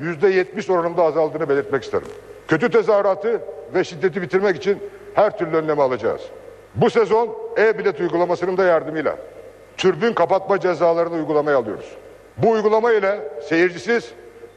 [0.00, 2.08] %70 oranında azaldığını belirtmek isterim.
[2.48, 3.42] Kötü tezahüratı
[3.74, 4.78] ve şiddeti bitirmek için
[5.14, 6.20] her türlü önlemi alacağız.
[6.74, 9.16] Bu sezon e-bilet uygulamasının da yardımıyla
[9.76, 11.96] türbün kapatma cezalarını uygulamaya alıyoruz.
[12.36, 14.12] Bu uygulama ile seyircisiz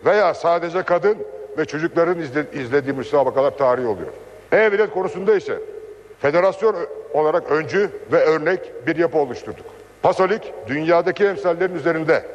[0.05, 1.17] veya sadece kadın
[1.57, 4.09] ve çocukların izle, izlediği müsabakalar tarihi oluyor.
[4.53, 5.59] E-bilet konusunda ise
[6.19, 6.75] federasyon
[7.13, 9.65] olarak öncü ve örnek bir yapı oluşturduk.
[10.01, 12.25] Pasolik dünyadaki emsallerin üzerinde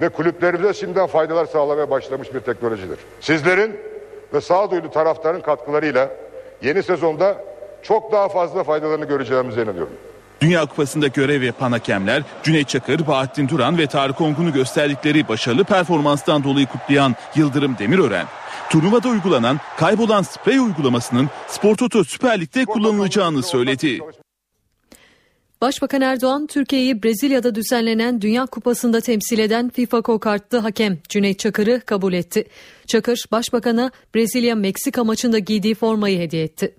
[0.00, 2.98] ve kulüplerimize şimdiden faydalar sağlamaya başlamış bir teknolojidir.
[3.20, 3.80] Sizlerin
[4.34, 6.10] ve sağduyulu taraftarın katkılarıyla
[6.62, 7.44] yeni sezonda
[7.82, 9.92] çok daha fazla faydalarını göreceğimize inanıyorum.
[10.40, 16.44] Dünya Kupası'nda görev yapan hakemler Cüneyt Çakır, Bahattin Duran ve Tarık Ongun'u gösterdikleri başarılı performanstan
[16.44, 18.26] dolayı kutlayan Yıldırım Demirören,
[18.70, 24.00] turnuvada uygulanan kaybolan sprey uygulamasının Spor Toto Süper Lig'de kullanılacağını söyledi.
[25.60, 32.12] Başbakan Erdoğan, Türkiye'yi Brezilya'da düzenlenen Dünya Kupası'nda temsil eden FIFA kokartlı hakem Cüneyt Çakır'ı kabul
[32.12, 32.48] etti.
[32.86, 36.74] Çakır, Başbakan'a Brezilya-Meksika maçında giydiği formayı hediye etti.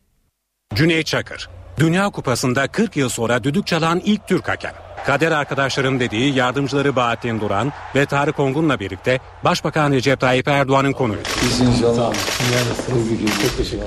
[0.75, 1.49] Cüneyt Çakır,
[1.79, 4.73] Dünya Kupası'nda 40 yıl sonra düdük çalan ilk Türk hakem.
[5.05, 11.21] Kader arkadaşlarım dediği yardımcıları Bahattin Duran ve Tarık Ongun'la birlikte Başbakan Recep Tayyip Erdoğan'ın konuydu.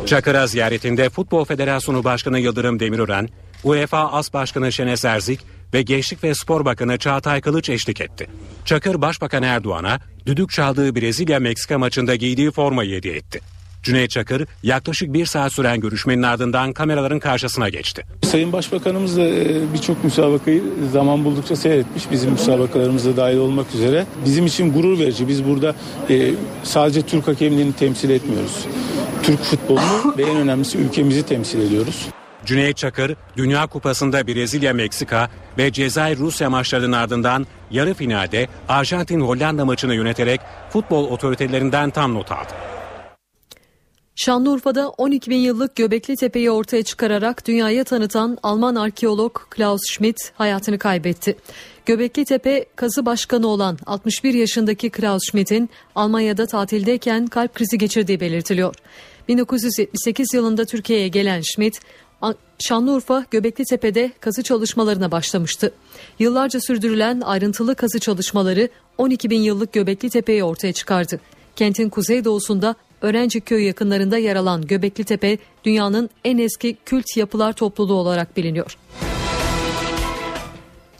[0.06, 3.28] Çakır'a ziyaretinde Futbol Federasyonu Başkanı Yıldırım Demirören,
[3.64, 5.40] UEFA As Başkanı Şenes Erzik
[5.74, 8.26] ve Gençlik ve Spor Bakanı Çağatay Kılıç eşlik etti.
[8.64, 13.53] Çakır Başbakan Erdoğan'a düdük çaldığı Brezilya-Meksika maçında giydiği formayı hediye etti.
[13.84, 18.02] Cüneyt Çakır yaklaşık bir saat süren görüşmenin ardından kameraların karşısına geçti.
[18.22, 20.62] Sayın Başbakanımız da e, birçok müsabakayı
[20.92, 22.10] zaman buldukça seyretmiş.
[22.10, 24.06] Bizim müsabakalarımızda dahil olmak üzere.
[24.24, 25.28] Bizim için gurur verici.
[25.28, 25.74] Biz burada
[26.10, 26.30] e,
[26.62, 28.66] sadece Türk hakemliğini temsil etmiyoruz.
[29.22, 32.06] Türk futbolunu ve en önemlisi ülkemizi temsil ediyoruz.
[32.46, 35.28] Cüneyt Çakır, Dünya Kupası'nda Brezilya-Meksika
[35.58, 42.73] ve Cezayir-Rusya maçlarının ardından yarı finalde Arjantin-Hollanda maçını yöneterek futbol otoritelerinden tam not aldı.
[44.16, 50.78] Şanlıurfa'da 12 bin yıllık Göbekli Tepe'yi ortaya çıkararak dünyaya tanıtan Alman arkeolog Klaus Schmidt hayatını
[50.78, 51.36] kaybetti.
[51.86, 58.74] Göbekli Tepe kazı başkanı olan 61 yaşındaki Klaus Schmidt'in Almanya'da tatildeyken kalp krizi geçirdiği belirtiliyor.
[59.28, 61.80] 1978 yılında Türkiye'ye gelen Schmidt,
[62.58, 65.72] Şanlıurfa Göbekli Tepe'de kazı çalışmalarına başlamıştı.
[66.18, 71.20] Yıllarca sürdürülen ayrıntılı kazı çalışmaları 12 bin yıllık Göbekli Tepe'yi ortaya çıkardı.
[71.56, 78.36] Kentin kuzeydoğusunda Öğrenciköy yakınlarında yer alan Göbekli Tepe dünyanın en eski kült yapılar topluluğu olarak
[78.36, 78.76] biliniyor.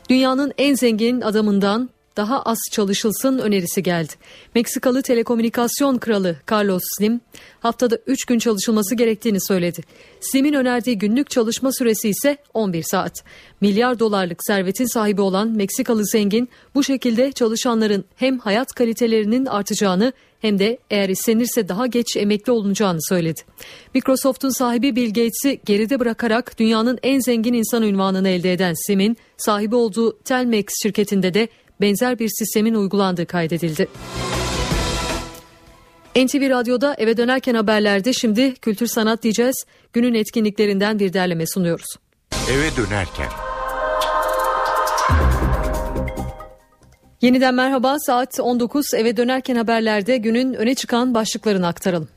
[0.09, 4.13] Dünyanın en zengin adamından daha az çalışılsın önerisi geldi.
[4.55, 7.21] Meksikalı telekomünikasyon kralı Carlos Slim
[7.59, 9.81] haftada 3 gün çalışılması gerektiğini söyledi.
[10.21, 13.23] Slim'in önerdiği günlük çalışma süresi ise 11 saat.
[13.61, 20.13] Milyar dolarlık servetin sahibi olan Meksikalı zengin bu şekilde çalışanların hem hayat kalitelerinin artacağını
[20.45, 23.41] hem de eğer istenirse daha geç emekli olunacağını söyledi.
[23.93, 29.75] Microsoft'un sahibi Bill Gates'i geride bırakarak dünyanın en zengin insan ünvanını elde eden Sim'in sahibi
[29.75, 31.47] olduğu Telmex şirketinde de
[31.81, 33.87] benzer bir sistemin uygulandığı kaydedildi.
[36.15, 39.65] NTV Radyo'da eve dönerken haberlerde şimdi kültür sanat diyeceğiz.
[39.93, 41.95] Günün etkinliklerinden bir derleme sunuyoruz.
[42.51, 43.44] Eve dönerken.
[47.21, 52.09] Yeniden merhaba saat 19 eve dönerken haberlerde günün öne çıkan başlıklarını aktaralım.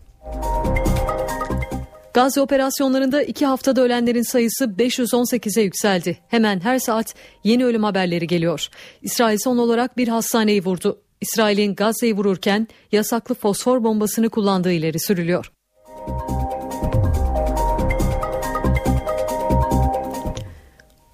[2.14, 6.18] Gazze operasyonlarında iki haftada ölenlerin sayısı 518'e yükseldi.
[6.28, 8.68] Hemen her saat yeni ölüm haberleri geliyor.
[9.02, 11.00] İsrail son olarak bir hastaneyi vurdu.
[11.20, 15.52] İsrail'in Gazze'yi vururken yasaklı fosfor bombasını kullandığı ileri sürülüyor.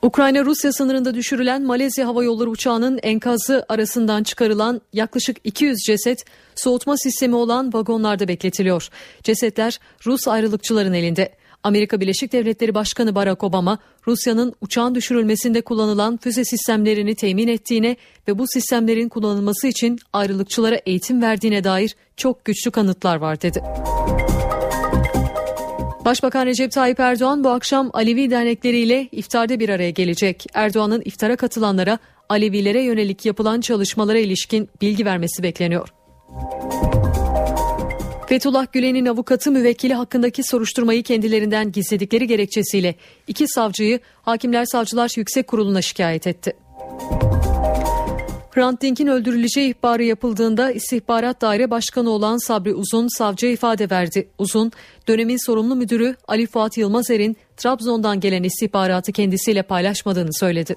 [0.05, 6.25] Ukrayna-Rusya sınırında düşürülen Malezya Hava Yolları uçağının enkazı arasından çıkarılan yaklaşık 200 ceset
[6.55, 8.89] soğutma sistemi olan vagonlarda bekletiliyor.
[9.23, 11.33] Cesetler Rus ayrılıkçıların elinde.
[11.63, 17.97] Amerika Birleşik Devletleri Başkanı Barack Obama, Rusya'nın uçağın düşürülmesinde kullanılan füze sistemlerini temin ettiğine
[18.29, 23.63] ve bu sistemlerin kullanılması için ayrılıkçılara eğitim verdiğine dair çok güçlü kanıtlar var dedi.
[26.05, 30.47] Başbakan Recep Tayyip Erdoğan bu akşam Alevi dernekleriyle iftarda bir araya gelecek.
[30.55, 31.99] Erdoğan'ın iftara katılanlara
[32.29, 35.89] Alevilere yönelik yapılan çalışmalara ilişkin bilgi vermesi bekleniyor.
[38.29, 42.95] Fethullah Gülen'in avukatı müvekkili hakkındaki soruşturmayı kendilerinden gizledikleri gerekçesiyle
[43.27, 46.57] iki savcıyı Hakimler Savcılar Yüksek Kurulu'na şikayet etti.
[48.55, 54.29] Hrant Dink'in öldürüleceği ihbarı yapıldığında istihbarat daire başkanı olan Sabri Uzun savcıya ifade verdi.
[54.39, 54.73] Uzun,
[55.09, 60.75] dönemin sorumlu müdürü Ali Fuat Yılmazer'in Trabzon'dan gelen istihbaratı kendisiyle paylaşmadığını söyledi.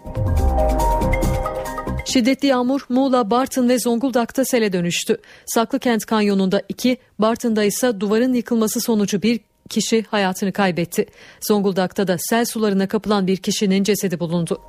[2.05, 5.17] Şiddetli yağmur Muğla, Bartın ve Zonguldak'ta sele dönüştü.
[5.45, 11.05] Saklıkent Kanyonu'nda iki, Bartın'da ise duvarın yıkılması sonucu bir kişi hayatını kaybetti.
[11.47, 14.61] Zonguldak'ta da sel sularına kapılan bir kişinin cesedi bulundu.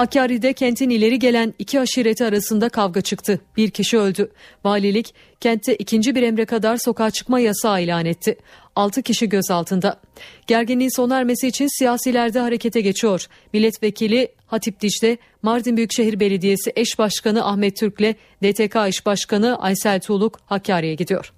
[0.00, 3.40] Hakkari'de kentin ileri gelen iki aşireti arasında kavga çıktı.
[3.56, 4.30] Bir kişi öldü.
[4.64, 8.36] Valilik kentte ikinci bir emre kadar sokağa çıkma yasağı ilan etti.
[8.76, 10.00] Altı kişi gözaltında.
[10.46, 13.26] Gerginliğin sona ermesi için siyasiler de harekete geçiyor.
[13.52, 20.40] Milletvekili Hatip Dicle, Mardin Büyükşehir Belediyesi eş başkanı Ahmet Türk'le DTK eş başkanı Aysel Tuğluk
[20.46, 21.32] Hakkari'ye gidiyor.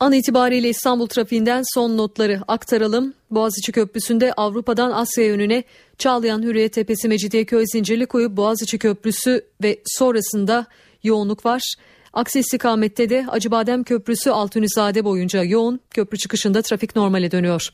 [0.00, 3.14] An itibariyle İstanbul trafiğinden son notları aktaralım.
[3.30, 5.64] Boğaziçi Köprüsü'nde Avrupa'dan Asya yönüne
[5.98, 10.66] Çağlayan Hürriyet Tepesi Mecidiyeköy Zincirlikuyu Boğaziçi Köprüsü ve sonrasında
[11.02, 11.74] yoğunluk var.
[12.12, 17.68] Aksi istikamette de Acıbadem Köprüsü Altunizade boyunca yoğun, köprü çıkışında trafik normale dönüyor.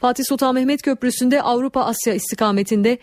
[0.00, 2.98] Fatih Sultan Mehmet Köprüsü'nde Avrupa Asya istikametinde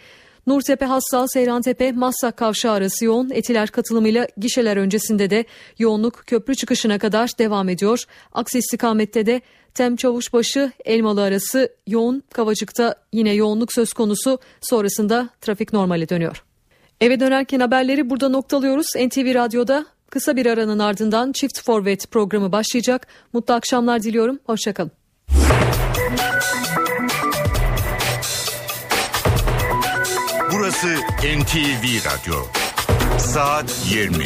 [0.48, 3.30] Nurtepe Hassal Seyrantepe Massak kavşağı arası yoğun.
[3.30, 5.46] Etiler katılımıyla gişeler öncesinde de
[5.80, 8.04] yoğunluk köprü çıkışına kadar devam ediyor.
[8.34, 9.42] Aksi istikamette de
[9.74, 12.24] Tem Çavuşbaşı Elmalı arası yoğun.
[12.34, 14.40] Kavacık'ta yine yoğunluk söz konusu.
[14.62, 16.44] Sonrasında trafik normale dönüyor.
[17.02, 18.88] Eve dönerken haberleri burada noktalıyoruz.
[18.96, 23.08] NTV Radyo'da kısa bir aranın ardından Çift Forvet programı başlayacak.
[23.34, 24.40] Mutlu akşamlar diliyorum.
[24.46, 24.92] Hoşçakalın.
[30.84, 31.02] Burası
[31.40, 32.46] NTV Radyo.
[33.20, 34.26] Saat 20.